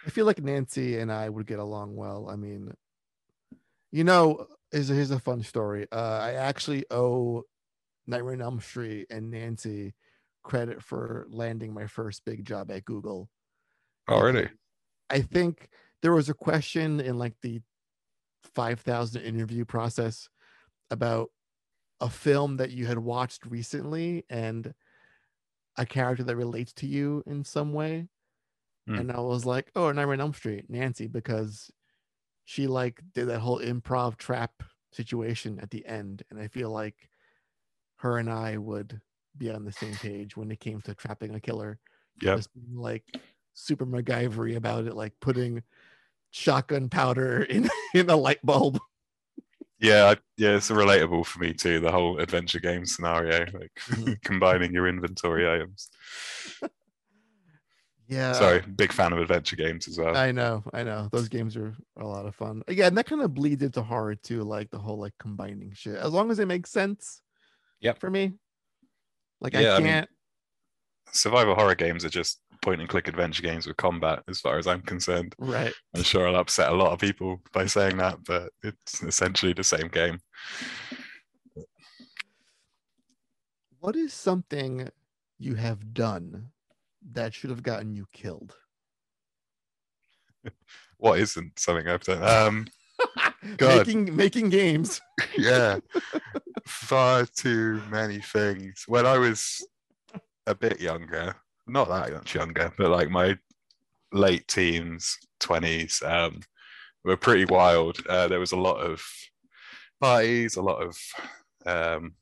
[0.06, 2.30] I feel like Nancy and I would get along well.
[2.30, 2.74] I mean,
[3.92, 5.88] you know, here's a, here's a fun story.
[5.92, 7.44] Uh, I actually owe
[8.08, 9.94] Nightmare on Elm Street and Nancy
[10.44, 13.30] credit for landing my first big job at Google.
[14.10, 14.50] Already.
[15.10, 15.70] I think
[16.02, 17.62] there was a question in like the
[18.56, 20.28] 5,000 interview process
[20.90, 21.30] about
[22.00, 24.74] a film that you had watched recently and
[25.78, 28.08] a character that relates to you in some way.
[28.88, 28.96] Hmm.
[28.96, 31.70] And I was like, oh, Nightmare on Elm Street, Nancy, because
[32.46, 34.52] she like did that whole improv trap
[34.92, 36.24] situation at the end.
[36.30, 36.96] And I feel like
[37.98, 39.00] her and I would
[39.38, 41.80] be on the same page when it came to trapping a killer
[42.22, 42.36] Yeah.
[42.36, 43.04] just being like
[43.54, 45.64] super MacGyvery about it, like putting
[46.32, 48.80] shotgun powder in in a light bulb.
[49.80, 51.80] Yeah, yeah, it's relatable for me too.
[51.80, 54.22] The whole adventure game scenario, like Mhm.
[54.24, 55.90] combining your inventory items.
[58.08, 58.34] Yeah.
[58.34, 60.18] Sorry, big fan of adventure games as well.
[60.18, 61.08] I know, I know.
[61.14, 62.62] Those games are, are a lot of fun.
[62.68, 65.96] Yeah, and that kind of bleeds into horror too, like the whole like combining shit.
[65.96, 67.22] As long as it makes sense.
[67.80, 68.00] Yep.
[68.00, 68.34] For me.
[69.42, 70.10] Like Yeah, I I mean- can't.
[71.14, 74.66] Survival horror games are just point and click adventure games with combat, as far as
[74.68, 75.36] I'm concerned.
[75.40, 75.74] right.
[75.94, 79.64] I'm sure I'll upset a lot of people by saying that, but it's essentially the
[79.64, 80.20] same game.
[83.80, 84.90] What is something
[85.40, 86.52] you have done
[87.14, 88.56] that should have gotten you killed?
[90.98, 92.22] What isn't something I've done?
[92.24, 92.68] Um.
[93.60, 95.02] making making games.
[95.38, 95.80] yeah,
[96.66, 98.86] far too many things.
[98.88, 99.66] When I was
[100.48, 101.36] a bit younger,
[101.68, 103.38] not that much younger, but like my
[104.12, 106.42] late teens, twenties, um,
[107.04, 107.98] were pretty wild.
[108.08, 109.02] Uh, there was a lot of
[110.00, 110.98] parties, a lot of
[111.66, 112.14] um,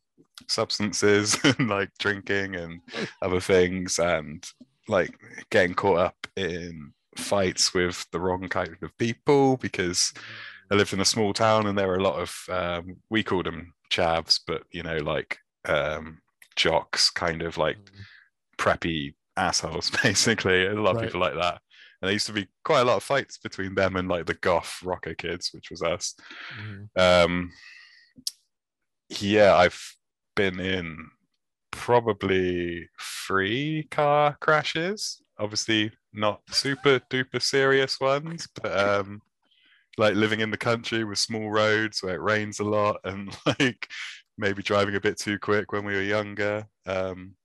[0.48, 2.82] substances, and like drinking and
[3.22, 4.46] other things, and
[4.88, 5.16] like
[5.50, 10.14] getting caught up in fights with the wrong kind of people because
[10.72, 13.46] I lived in a small town and there were a lot of um, we called
[13.46, 16.20] them chavs, but you know, like um,
[16.56, 17.78] jocks, kind of like
[18.58, 20.68] preppy assholes, basically.
[20.68, 21.06] A lot of Right.
[21.06, 21.62] people like that.
[22.02, 24.34] And there used to be quite a lot of fights between them and like the
[24.36, 26.16] goth rocker kids, which was us.
[26.58, 26.90] Mhm.
[27.26, 27.52] Um,
[29.10, 29.82] yeah, I've
[30.36, 31.10] been in
[31.72, 32.88] probably
[33.28, 35.22] three car crashes.
[35.40, 39.22] Obviously, not super duper serious ones, but um,
[39.98, 43.90] like living in the country with small roads where it rains a lot and like
[44.38, 46.66] maybe driving a bit too quick when we were younger.
[46.86, 47.36] Um,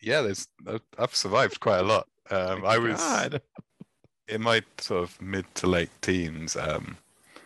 [0.00, 2.08] yeah, there's I've- I've survived quite a lot.
[2.30, 3.42] Um, I was God.
[4.28, 6.96] in my sort of mid to late teens, um,
[7.36, 7.40] a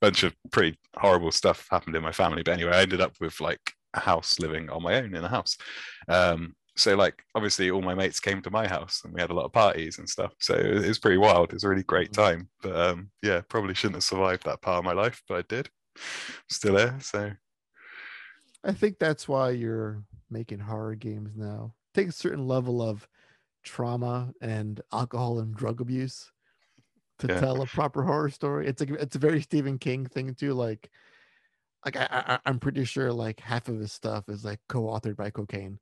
[0.00, 2.42] bunch of pretty horrible stuff happened in my family.
[2.42, 5.28] But anyway, I ended up with like a house living on my own in a
[5.28, 5.56] house.
[6.08, 9.34] Um, so like obviously all my mates came to my house and we had a
[9.34, 10.34] lot of parties and stuff.
[10.40, 11.50] So it was, it was pretty wild.
[11.50, 12.48] It was a really great time.
[12.62, 15.70] But um, yeah, probably shouldn't have survived that part of my life, but I did.
[16.50, 17.32] Still there So
[18.64, 21.74] I think that's why you're making horror games now.
[21.94, 23.08] Take a certain level of
[23.64, 26.32] trauma and alcohol and drug abuse
[27.18, 27.40] to Yeah.
[27.40, 28.66] tell a proper horror story.
[28.68, 30.54] It's like it's a very Stephen King thing too.
[30.54, 30.90] Like,
[31.84, 35.30] like I, I I'm pretty sure like half of his stuff is like co-authored by
[35.30, 35.80] cocaine.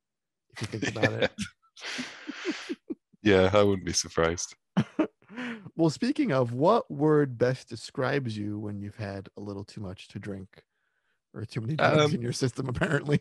[0.54, 1.32] If you think about it.
[3.22, 4.54] yeah, I wouldn't be surprised.
[5.76, 10.08] well, speaking of, what word best describes you when you've had a little too much
[10.08, 10.64] to drink
[11.34, 12.68] or too many drugs Um, in your system?
[12.74, 13.20] Apparently,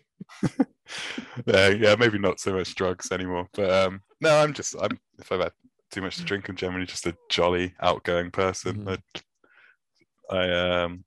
[1.47, 3.47] yeah, yeah, maybe not so much drugs anymore.
[3.53, 5.53] But um, no, I'm just I'm if I've had
[5.89, 8.85] too much to drink, I'm generally just a jolly, outgoing person.
[8.85, 8.97] Mhm.
[10.29, 11.03] I, I um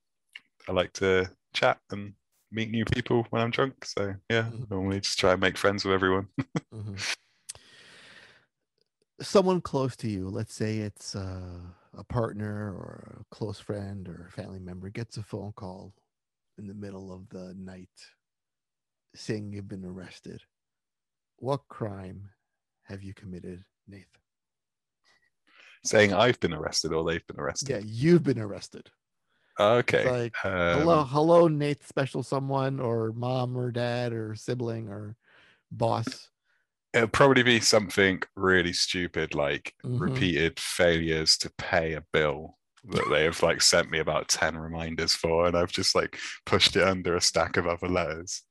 [0.68, 2.14] I like to chat and
[2.50, 3.84] meet new people when I'm drunk.
[3.84, 4.70] So yeah, Mhm.
[4.70, 6.28] normally just try and make friends with everyone.
[6.72, 7.16] Mhm.
[9.20, 11.60] someone close to you, let's say it's uh,
[11.94, 15.94] a partner or a close friend or a family member, gets a phone call
[16.58, 17.88] in the middle of the night
[19.14, 20.42] saying you've been arrested.
[21.36, 22.28] What crime
[22.82, 24.06] have you committed, Nathan?
[25.84, 27.70] Saying I've been arrested or they've been arrested.
[27.70, 28.90] Yeah, you've been arrested.
[29.58, 29.98] Okay.
[29.98, 35.16] It's like, um, hello, hello, Nate, special someone, or mom, or dad, or sibling, or
[35.70, 36.30] boss.
[36.92, 40.00] It'll probably be something really stupid like Mhm.
[40.00, 42.58] repeated failures to pay a bill
[42.90, 46.76] that they have like sent me about 10 reminders for and I've just like pushed
[46.76, 48.42] it under a stack of other letters.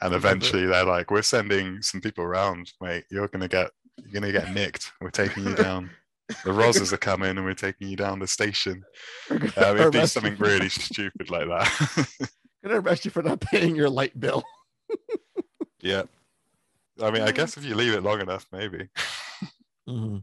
[0.00, 3.04] And eventually they're like, We're sending some people around, mate.
[3.10, 4.92] You're gonna get you're gonna get nicked.
[5.00, 5.96] We're taking you down.
[6.44, 8.82] The Rosas are coming and we're taking you down the station.
[9.28, 12.30] We're gonna it'd be arrest you something really stupid like that.
[12.64, 14.42] gonna arrest you for not paying your light bill.
[15.80, 16.04] yeah.
[17.02, 18.88] I mean, I guess if you leave it long enough, maybe.
[19.88, 20.22] Mhm.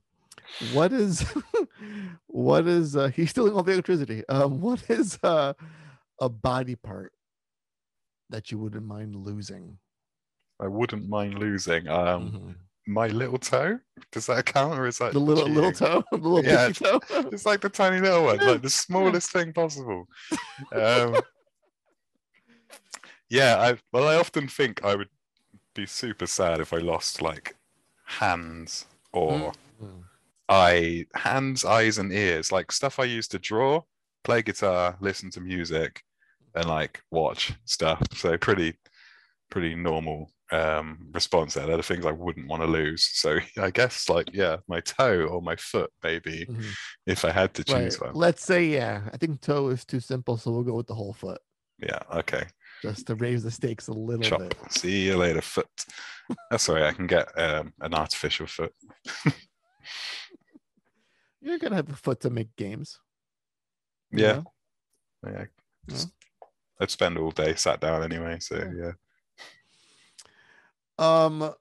[0.73, 1.21] What is
[2.27, 4.23] what is uh he's stealing all the electricity.
[4.29, 5.53] Um what is uh
[6.19, 7.11] a body part
[8.29, 9.77] that you wouldn't mind losing?
[10.59, 11.87] I wouldn't mind losing.
[11.87, 12.55] Um Mhm.
[12.89, 13.79] My little toe.
[14.11, 16.99] Does that count, or is that The little little toe, the little Yeah, toe.
[17.31, 20.07] It's like the tiny little one, like the smallest thing possible.
[20.73, 21.15] Um,
[23.29, 25.09] yeah, I well, I often think I would
[25.75, 27.55] be super sad if I lost like
[28.05, 30.03] hands or Mm.
[30.49, 33.83] eye, hands, eyes, and ears, like stuff I used to draw,
[34.23, 36.03] play guitar, listen to music,
[36.55, 38.01] and like watch stuff.
[38.15, 38.73] So pretty,
[39.51, 41.67] pretty normal um response there.
[41.67, 43.03] They're the things I wouldn't want to lose.
[43.13, 46.73] So I guess like yeah, my toe or my foot maybe Mhm.
[47.05, 47.83] if I had to Right.
[47.83, 48.13] choose one.
[48.15, 49.09] Let's say yeah.
[49.13, 51.39] I think toe is too simple, so we'll go with the whole foot.
[51.79, 51.99] Yeah.
[52.13, 52.45] Okay.
[52.81, 54.39] just to raise the stakes a little Chop.
[54.39, 54.55] bit.
[54.69, 55.67] See you later, foot.
[56.49, 56.85] That's all right.
[56.85, 58.73] I can get um, an artificial foot.
[61.41, 62.99] You're gonna have a foot to make games.
[64.11, 64.31] you Yeah.
[64.33, 64.53] know?
[65.27, 65.45] Yeah.
[65.87, 66.03] Yeah.
[66.81, 68.39] I'd spend all day sat down anyway.
[68.39, 68.71] So Yeah.
[68.75, 68.91] yeah.
[70.99, 71.55] Um,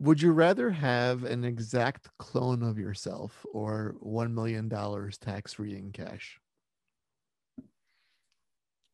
[0.00, 5.76] would you rather have an exact clone of yourself or one million dollars tax free
[5.76, 6.40] in cash?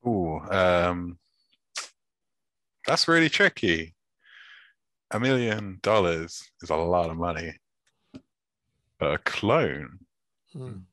[0.07, 1.19] Ooh, um,
[2.87, 3.95] that's really tricky.
[5.13, 7.59] A million dollars is a lot of money,
[8.99, 10.07] but a clone,
[10.53, 10.87] Hmm.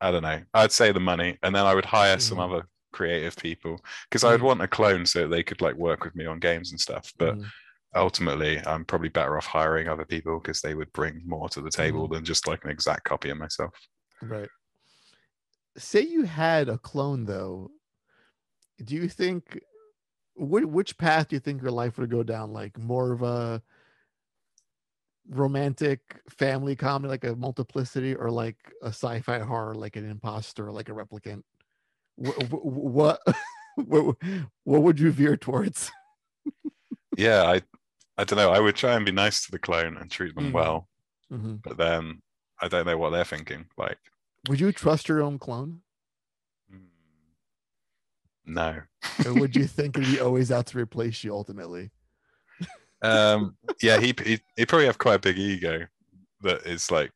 [0.00, 0.42] I don't know.
[0.52, 2.44] I'd say the money, and then I would hire some Mhm.
[2.44, 4.48] other creative people because I would Mhm.
[4.48, 7.12] want a clone so they could like work with me on games and stuff.
[7.18, 7.52] But Mhm.
[7.94, 11.70] ultimately, I'm probably better off hiring other people because they would bring more to the
[11.70, 13.74] table than just like an exact copy of myself.
[14.22, 14.50] Right.
[15.76, 17.70] Say you had a clone though.
[18.82, 19.60] Do you think
[20.36, 22.52] which which path do you think your life would go down?
[22.52, 23.62] Like more of a
[25.28, 30.88] romantic family comedy like a multiplicity or like a sci-fi horror like an imposter like
[30.88, 31.42] a replicant?
[32.16, 33.20] Wh- wh- What
[33.76, 34.16] what
[34.64, 35.90] what would you veer towards?
[37.16, 37.62] Yeah, I,
[38.18, 38.50] I don't know.
[38.50, 40.52] I would try and be nice to the clone and treat them Mhm.
[40.52, 40.88] well,
[41.32, 41.62] Mhm.
[41.62, 42.22] but then
[42.60, 43.66] I don't know what they're thinking.
[43.78, 43.98] Like,
[44.48, 45.82] Would you trust your own clone?
[46.72, 46.88] mm,
[48.46, 48.82] no.
[49.24, 51.92] Or would you think he'd be always out to replace you ultimately?
[53.02, 55.86] Um, yeah, he he he probably have quite a big ego
[56.40, 57.12] that is like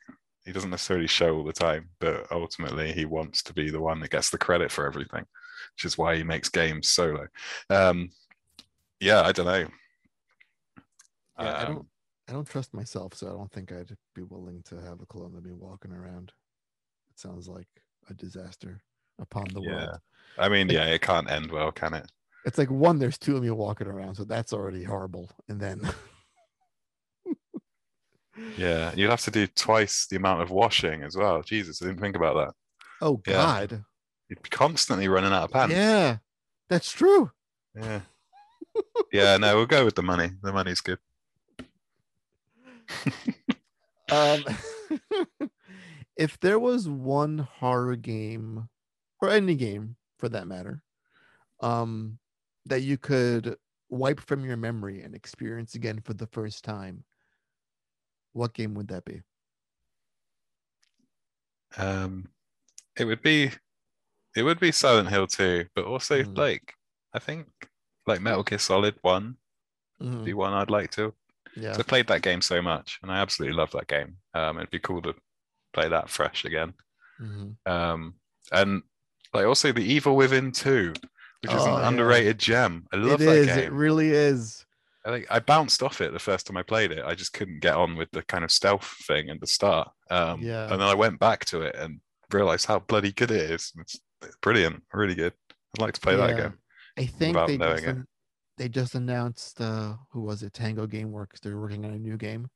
[0.49, 4.01] he doesn't necessarily show all the time, but ultimately he wants to be the one
[4.01, 5.26] that gets the credit for everything,
[5.74, 7.26] which is why he makes games solo.
[7.68, 8.09] Um,
[8.99, 9.66] yeah, I don't know.
[11.38, 11.86] Yeah, I Um, don't
[12.30, 15.36] I don't trust myself, so I don't think I'd be willing to have a clone
[15.36, 16.32] of me walking around.
[17.11, 17.68] It sounds like
[18.09, 18.80] a disaster
[19.20, 19.70] upon the Yeah.
[19.74, 19.99] world.
[20.38, 22.11] I mean, yeah, it can't end well, can it?
[22.46, 25.28] It's like one, there's two of me walking around, so that's already horrible.
[25.51, 25.82] And then
[28.57, 31.43] Yeah, you'd have to do twice the amount of washing as well.
[31.43, 32.55] Jesus, I didn't think about that.
[33.01, 33.32] oh Yeah.
[33.32, 33.84] god.
[34.28, 35.74] You'd be constantly running out of pants.
[35.74, 36.18] Yeah,
[36.68, 37.30] that's true.
[37.74, 38.01] Yeah.
[39.12, 40.30] Yeah, no, we'll go with the money.
[40.43, 40.99] The money's good.
[44.11, 44.43] Um
[46.16, 48.68] if there was one horror game
[49.20, 50.82] or any game for that matter,
[51.61, 52.18] um
[52.64, 53.57] that you could
[53.91, 57.05] wipe from your memory and experience again for the first time,
[58.32, 59.22] what game would that be?
[61.76, 62.28] Um,
[62.96, 63.50] it would be,
[64.36, 66.36] it would be Silent Hill 2, but also Mhm.
[66.36, 66.74] like
[67.14, 67.46] I think
[68.06, 69.36] like Metal Gear Solid One
[70.00, 70.24] Mhm.
[70.24, 71.14] be one I'd like to.
[71.56, 71.70] Yeah.
[71.72, 74.18] 'Cause I played that game so much, and I absolutely love that game.
[74.34, 75.14] Um, it'd be cool to
[75.72, 76.74] play that fresh again.
[77.20, 77.56] Mhm.
[77.66, 78.20] Um,
[78.52, 78.82] and
[79.34, 80.92] like also the Evil Within 2,
[81.42, 81.88] which is Oh, an yeah.
[81.88, 82.86] underrated gem.
[82.92, 83.46] I love It that is.
[83.46, 83.58] game.
[83.58, 84.66] It really is.
[85.09, 87.02] I think I bounced off it the first time I played it.
[87.04, 89.88] I just couldn't get on with the kind of stealth thing at the start.
[90.11, 90.64] Um, Yeah.
[90.64, 92.00] And then I went back to it and
[92.30, 93.72] realized how bloody good it is.
[93.80, 93.98] It's
[94.42, 95.32] brilliant, really good.
[95.76, 96.34] I'd like to play that Yeah.
[96.36, 96.54] again.
[96.98, 98.06] I think they just, an-
[98.59, 100.52] they just announced uh who was it?
[100.52, 101.40] Tango Gameworks.
[101.40, 102.48] They're working on a new game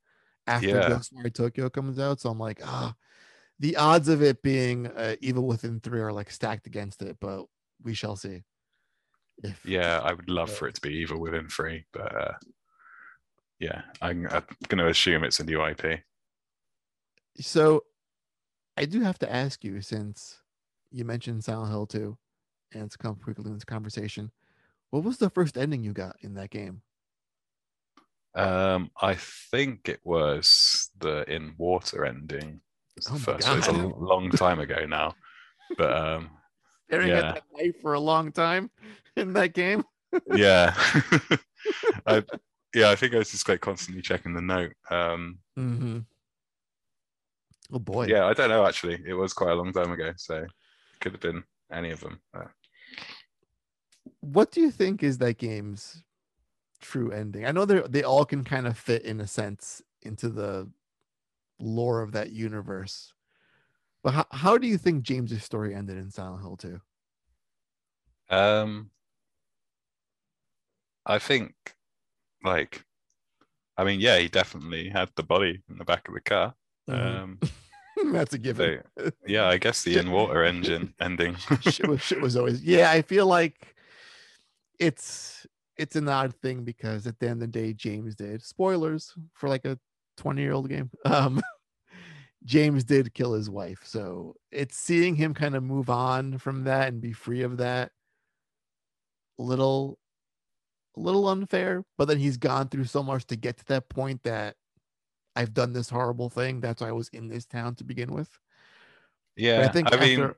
[0.46, 0.88] after Yeah.
[0.90, 2.20] Ghostwire Tokyo comes out.
[2.20, 2.94] So I'm like, ah,
[3.60, 7.46] the odds of it being uh, Evil Within three are like stacked against it, but
[7.82, 8.42] we shall see.
[9.42, 12.32] If Yeah, I would love for it to be Evil Within Free, but uh,
[13.58, 16.00] yeah, I'm, I'm going to assume it's a new IP.
[17.40, 17.84] So
[18.76, 20.40] I do have to ask you since
[20.90, 22.18] you mentioned Silent Hill 2
[22.74, 24.30] and it's come quickly in this conversation.
[24.90, 26.82] What was the first ending you got in that game?
[28.34, 32.60] Um, I think it was the in water ending.
[32.96, 33.48] the Oh my first.
[33.52, 35.14] It's a long time ago now,
[35.76, 36.30] but um,
[36.88, 37.18] Staring Yeah.
[37.18, 38.70] at that knife for a long time
[39.16, 39.84] in that game.
[40.34, 40.74] yeah,
[42.06, 42.22] I,
[42.74, 44.72] yeah, I think I was just like constantly checking the note.
[44.90, 45.98] Um, Mm-hmm.
[47.72, 48.06] Oh boy.
[48.06, 49.02] yeah, I don't know actually.
[49.06, 50.50] It was quite a long time ago, so it
[51.00, 51.42] could have been
[51.72, 52.20] any of them.
[52.34, 52.44] Uh,
[54.20, 56.02] What do you think is that game's
[56.80, 57.46] true ending?
[57.46, 60.70] I know they they all can kind of fit in a sense into the
[61.58, 63.14] lore of that universe.
[64.02, 66.80] But how, how do you think James's story ended in Silent Hill 2?
[68.30, 68.90] Um,
[71.06, 71.54] I think,
[72.44, 72.84] like,
[73.76, 76.54] I mean, yeah, he definitely had the body in the back of the car.
[76.88, 77.22] Mhm.
[77.22, 77.40] Um,
[78.12, 78.82] That's a given.
[78.98, 81.36] so, yeah, I guess the in water engine ending.
[81.60, 83.76] shit, was, shit was always yeah i feel like
[84.80, 85.46] it's
[85.76, 89.48] it's an odd thing because at the end of the day james did spoilers for
[89.48, 89.78] like a
[90.16, 91.40] 20 year old game um
[92.44, 93.82] James did kill his wife.
[93.84, 97.92] So it's seeing him kind of move on from that and be free of that.
[99.38, 99.98] Little,
[100.96, 104.22] a little unfair, but then he's gone through so much to get to that point
[104.24, 104.56] that
[105.34, 106.60] I've done this horrible thing.
[106.60, 108.28] That's why I was in this town to begin with.
[109.36, 110.34] But Yeah, I think I mean,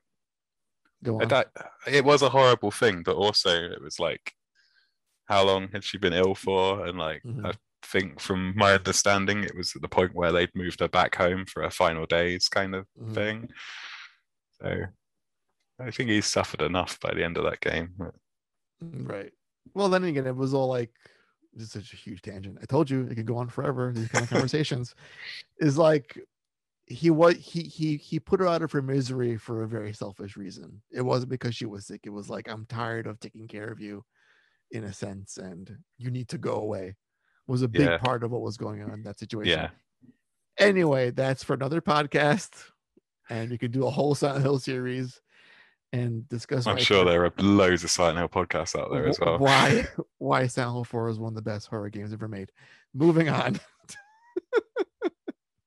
[1.02, 1.28] go on.
[1.28, 1.48] don't-
[1.86, 4.34] it was a horrible thing, but also it was like,
[5.26, 6.86] how long had she been ill for?
[6.86, 7.44] And like, Mhm.
[7.46, 11.16] I think from my understanding, it was at the point where they'd moved her back
[11.16, 13.14] home for her final days, kind of Mhm.
[13.14, 13.52] thing.
[14.60, 14.84] So
[15.80, 17.96] I think he suffered enough by the end of that game.
[18.80, 19.32] Right.
[19.72, 20.90] Well, then again, it was all like
[21.52, 22.58] this is such a huge tangent.
[22.60, 23.92] I told you it could go on forever.
[23.94, 24.94] These kind of conversations
[25.58, 26.18] is like
[26.86, 30.36] he was he he he put her out of her misery for a very selfish
[30.36, 30.82] reason.
[30.90, 32.02] It wasn't because she was sick.
[32.04, 34.04] It was like I'm tired of taking care of you,
[34.70, 36.96] in a sense, and you need to go away.
[37.46, 37.98] Was a big Yeah.
[37.98, 39.60] part of what was going on in that situation.
[39.60, 39.70] Yeah,
[40.58, 42.70] Anyway, that's for another podcast,
[43.28, 45.20] and you could do a whole Silent Hill series
[45.92, 46.66] and discuss.
[46.66, 49.38] I'm sure there are loads of Silent Hill podcasts out there as well.
[49.38, 49.86] Why
[50.18, 52.50] why Silent Hill 4 is one of the best horror games ever made.
[52.92, 53.60] Moving on.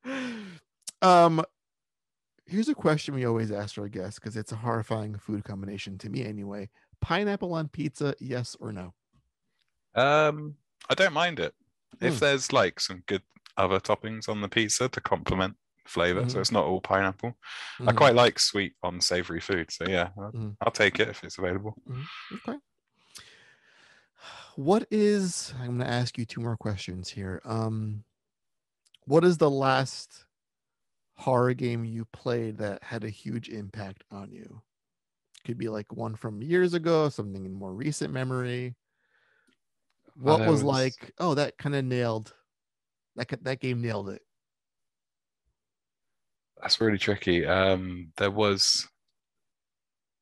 [1.02, 1.44] um
[2.46, 6.10] here's a question we always ask our guests because it's a horrifying food combination to
[6.10, 6.70] me anyway.
[7.02, 8.94] Pineapple on pizza, yes or no?
[9.96, 10.56] Um,
[10.90, 11.54] I don't mind it
[12.02, 12.20] if Hmm.
[12.20, 13.22] there's like some good
[13.58, 15.58] other toppings on the pizza to complement
[15.90, 16.42] flavor, so Mhm.
[16.42, 17.38] it's not all pineapple.
[17.80, 17.98] I Mhm.
[17.98, 20.58] quite like sweet on savory food, so yeah, I'll, Mhm.
[20.62, 21.76] I'll take it if it's available.
[22.34, 22.58] Okay.
[24.56, 27.42] What is I'm gonna ask you two more questions here.
[27.46, 28.04] Um
[29.06, 30.26] what is the last
[31.16, 34.62] horror game you played that had a huge impact on you?
[35.46, 38.76] Could be like one from years ago, something in more recent memory.
[40.16, 42.34] What was, was- like, oh, that kind of nailed
[43.16, 44.22] that that game nailed it.
[46.62, 47.46] That's really tricky.
[47.46, 48.88] Um, there was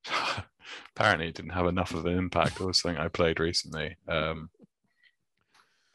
[0.95, 2.59] apparently it didn't have enough of an impact.
[2.59, 3.95] Was something I played recently.
[4.07, 4.49] Um,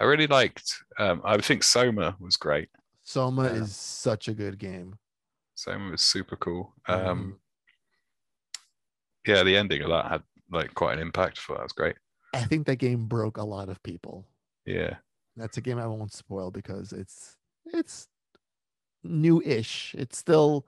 [0.00, 0.74] I really liked.
[0.98, 2.68] Um, I think Soma was great.
[3.04, 3.62] Soma Yeah.
[3.62, 4.98] is such a good game.
[5.54, 6.74] Soma was super cool.
[6.88, 7.06] Mhm.
[7.06, 7.40] Um,
[9.26, 11.38] yeah, the ending of that had like quite an impact.
[11.38, 11.96] For that was great.
[12.32, 14.26] I think that game broke a lot of people.
[14.64, 14.96] Yeah,
[15.36, 17.36] That's a game I won't spoil because it's
[17.66, 18.08] it's
[19.04, 19.94] new-ish.
[19.98, 20.66] It's still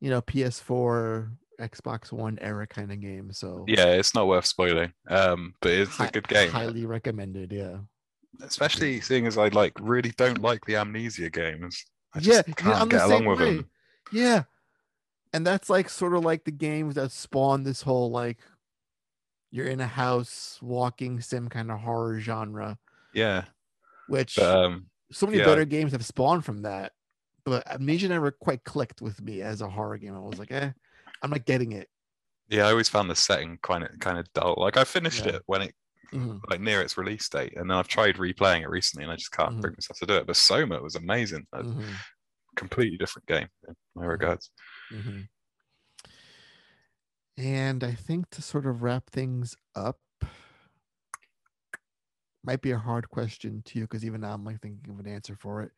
[0.00, 1.30] you know PS4,
[1.60, 3.32] Xbox One era kind of game.
[3.32, 4.92] So yeah, it's not worth spoiling.
[5.08, 6.50] Um, but it's hi- a good game.
[6.50, 7.52] Highly recommended.
[7.52, 7.78] Yeah.
[8.42, 11.84] especially seeing as I like really don't like the amnesia games.
[12.14, 13.56] I yeah, just yeah, can't I'm the get along with way.
[13.56, 13.70] them.
[14.12, 14.44] Yeah.
[15.32, 18.38] And that's like sort of like the games that spawn this whole like
[19.50, 22.78] you're in a house walking sim kind of horror genre,
[23.12, 23.44] Yeah,
[24.08, 25.44] which but um, so many yeah.
[25.46, 26.92] better games have spawned from that.
[27.44, 30.14] But Amnesia never quite clicked with me as a horror game.
[30.14, 30.70] I was like, eh,
[31.22, 31.88] I'm not getting it.
[32.48, 34.54] yeah, I always found the setting kind of kind of dull.
[34.58, 35.36] Like I finished Yeah.
[35.36, 35.74] it when it
[36.12, 36.40] Mhm.
[36.50, 39.32] like near its release date, and then I've tried replaying it recently, and I just
[39.32, 39.60] can't Mhm.
[39.62, 40.26] bring myself to do it.
[40.26, 41.46] But Soma was amazing.
[41.52, 41.94] A Mhm.
[42.56, 44.50] completely different game in my regards.
[44.92, 45.28] Mhm.
[47.36, 49.98] And I think to sort of wrap things up,
[52.44, 55.06] might be a hard question to you because even now I'm like thinking of an
[55.08, 55.72] answer for it.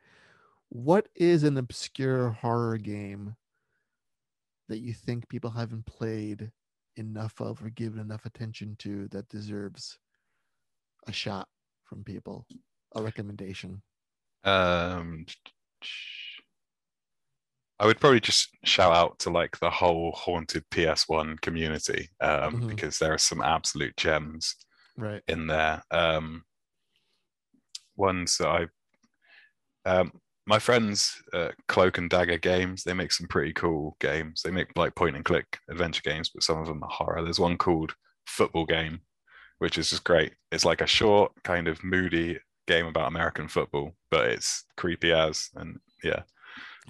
[0.69, 3.37] What is an obscure horror game
[4.69, 6.51] that you think people haven't played
[6.97, 9.99] enough of or given enough attention to that deserves
[11.07, 11.49] a shot
[11.85, 12.47] from people,
[12.95, 13.83] a recommendation?
[14.45, 15.27] Um,
[17.79, 22.69] I would probably just shout out to like the whole haunted PS1 community um, Mhm.
[22.69, 24.57] because there are some absolute gems
[24.97, 25.23] Right.
[25.29, 25.83] in there.
[25.91, 26.45] Um,
[27.97, 28.67] ones that I,
[29.85, 30.13] um,
[30.47, 34.43] my friends, uh, Cloak and Dagger Games, they make some pretty cool games.
[34.43, 37.23] They make like point and click adventure games, but some of them are horror.
[37.23, 37.95] There's one called
[38.27, 39.01] Football Game,
[39.59, 40.35] which is just great.
[40.53, 45.51] It's like a short, kind of moody game about American football, but it's creepy as,
[45.57, 46.23] and yeah,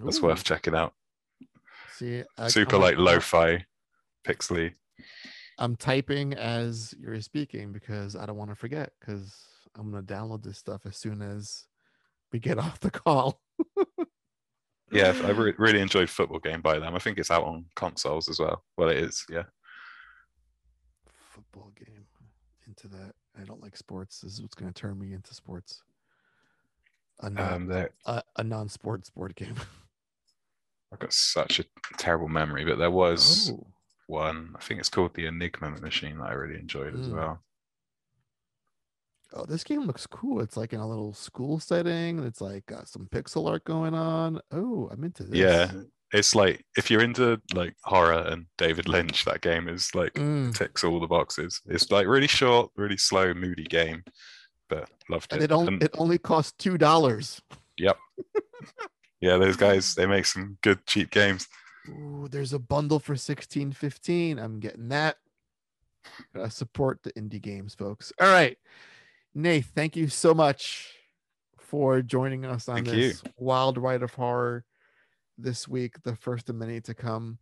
[0.05, 0.93] that's Ooh, worth checking out.
[1.93, 3.65] See, I- Super I'm like lo-fi,
[4.27, 4.75] pixely.
[5.59, 9.35] I'm typing as you're speaking because I don't want to forget because
[9.79, 11.65] I'm gonna download this stuff as soon as
[12.33, 13.41] we get off the call.
[14.91, 16.95] Yeah, I re- really enjoyed Football Game by them.
[16.95, 18.63] I think it's out on consoles as well.
[18.77, 19.45] Well, it is, yeah.
[21.31, 22.07] Football game
[22.67, 23.15] into that.
[23.39, 24.21] I don't like sports.
[24.21, 25.83] This is what's gonna turn me into sports.
[27.21, 29.55] A non, um, a, a non-sports board game.
[30.93, 31.65] I've got such a
[31.99, 33.67] terrible memory, but there was Oh,
[34.07, 34.55] one.
[34.57, 37.15] I think it's called the Enigma Machine that I really enjoyed as Mm.
[37.15, 37.43] well.
[39.35, 40.41] Oh, this game looks cool.
[40.41, 42.23] It's like in a little school setting.
[42.25, 44.41] It's like got some pixel art going on.
[44.53, 45.39] Oh, I'm into this.
[45.39, 45.71] Yeah,
[46.13, 50.55] it's like if you're into like horror and David Lynch, that game is like Mm.
[50.57, 51.61] ticks all the boxes.
[51.67, 54.05] It's like really short, really slow, moody game,
[54.69, 55.47] but loved And it.
[55.51, 57.43] it only And- it only costs two dollars.
[57.77, 57.99] yep.
[59.21, 61.49] yeah, those guys they make some good cheap games.
[61.89, 64.39] Ooh, there's a bundle for 16.15.
[64.43, 65.17] I'm getting that.
[66.35, 68.13] Gotta support the indie games, folks.
[68.21, 68.57] All right.
[69.39, 70.95] Nate, thank you so much
[71.59, 73.09] for joining us on Thank you.
[73.09, 74.65] this wild ride of horror
[75.37, 77.37] this week, the first of many to come.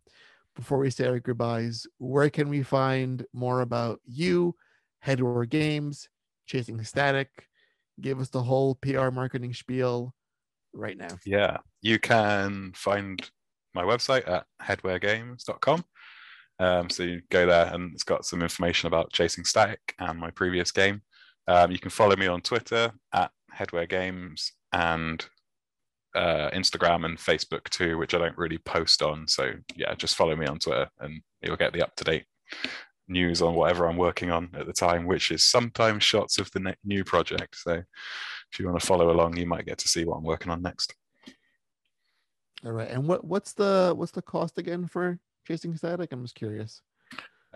[0.57, 4.55] Before we say our goodbyes, where can we find more about you,
[5.05, 6.09] Headware Games,
[6.45, 7.29] Chasing Static?
[8.01, 10.13] Give us the whole PR marketing spiel
[10.73, 11.17] right now.
[11.25, 13.25] Yeah, you can find
[13.73, 15.85] my website at headwaregames.com.
[16.59, 20.31] Um, so you go there and it's got some information about Chasing Static and my
[20.31, 21.01] previous game.
[21.47, 25.25] Um, you can follow me on Twitter at Headware Games and
[26.15, 29.27] uh, Instagram and Facebook too, which I don't really post on.
[29.27, 32.25] So yeah, just follow me on Twitter and you'll get the up to date
[33.07, 36.59] news on whatever I'm working on at the time, which is sometimes shots of the
[36.59, 37.57] ne- new project.
[37.57, 37.83] So
[38.51, 40.61] if you want to follow along, you might get to see what I'm working on
[40.61, 40.95] next.
[42.65, 42.89] All right.
[42.89, 46.11] And what what's the what's the cost again for Chasing Static?
[46.11, 46.81] I'm just curious.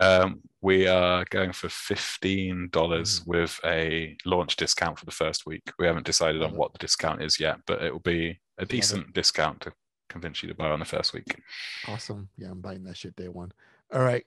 [0.00, 3.26] Um, we are going for fifteen dollars Mm.
[3.26, 5.62] with a launch discount for the first week.
[5.78, 9.12] We haven't decided on what the discount is yet, but it will be a decent
[9.12, 9.72] discount to
[10.08, 11.40] convince you to buy on the first week.
[11.86, 12.28] Awesome.
[12.36, 13.52] Yeah, I'm buying that shit day one.
[13.92, 14.24] All right.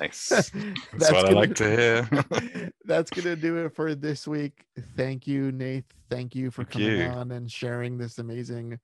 [0.00, 0.28] Nice.
[0.28, 0.50] That's
[0.98, 2.72] That's, what I gonna- like to hear.
[2.84, 4.64] That's gonna do it for this week.
[4.96, 5.84] Thank you, Nate.
[6.10, 7.06] Thank you for Thank coming you.
[7.06, 8.78] on and sharing this amazing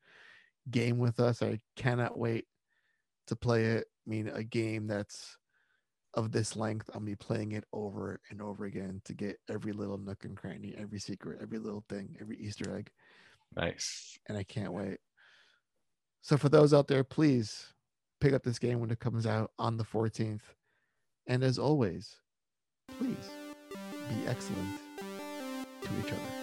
[0.71, 1.43] game with us.
[1.43, 2.47] I cannot wait
[3.29, 3.87] to play it.
[4.07, 5.37] I mean, a game that's
[6.19, 6.91] of this length.
[6.93, 10.75] I'll be playing it over and over again to get every little nook and cranny,
[10.77, 12.91] every secret, every little thing, every Easter egg.
[13.57, 14.19] nice.
[14.27, 14.99] and I can't wait.
[16.21, 17.69] So for those out there, please
[18.21, 20.41] pick up this game when it comes out on the 14th.
[21.29, 22.17] And as always,
[22.99, 23.31] please
[24.09, 24.81] be excellent
[25.83, 26.38] to each other.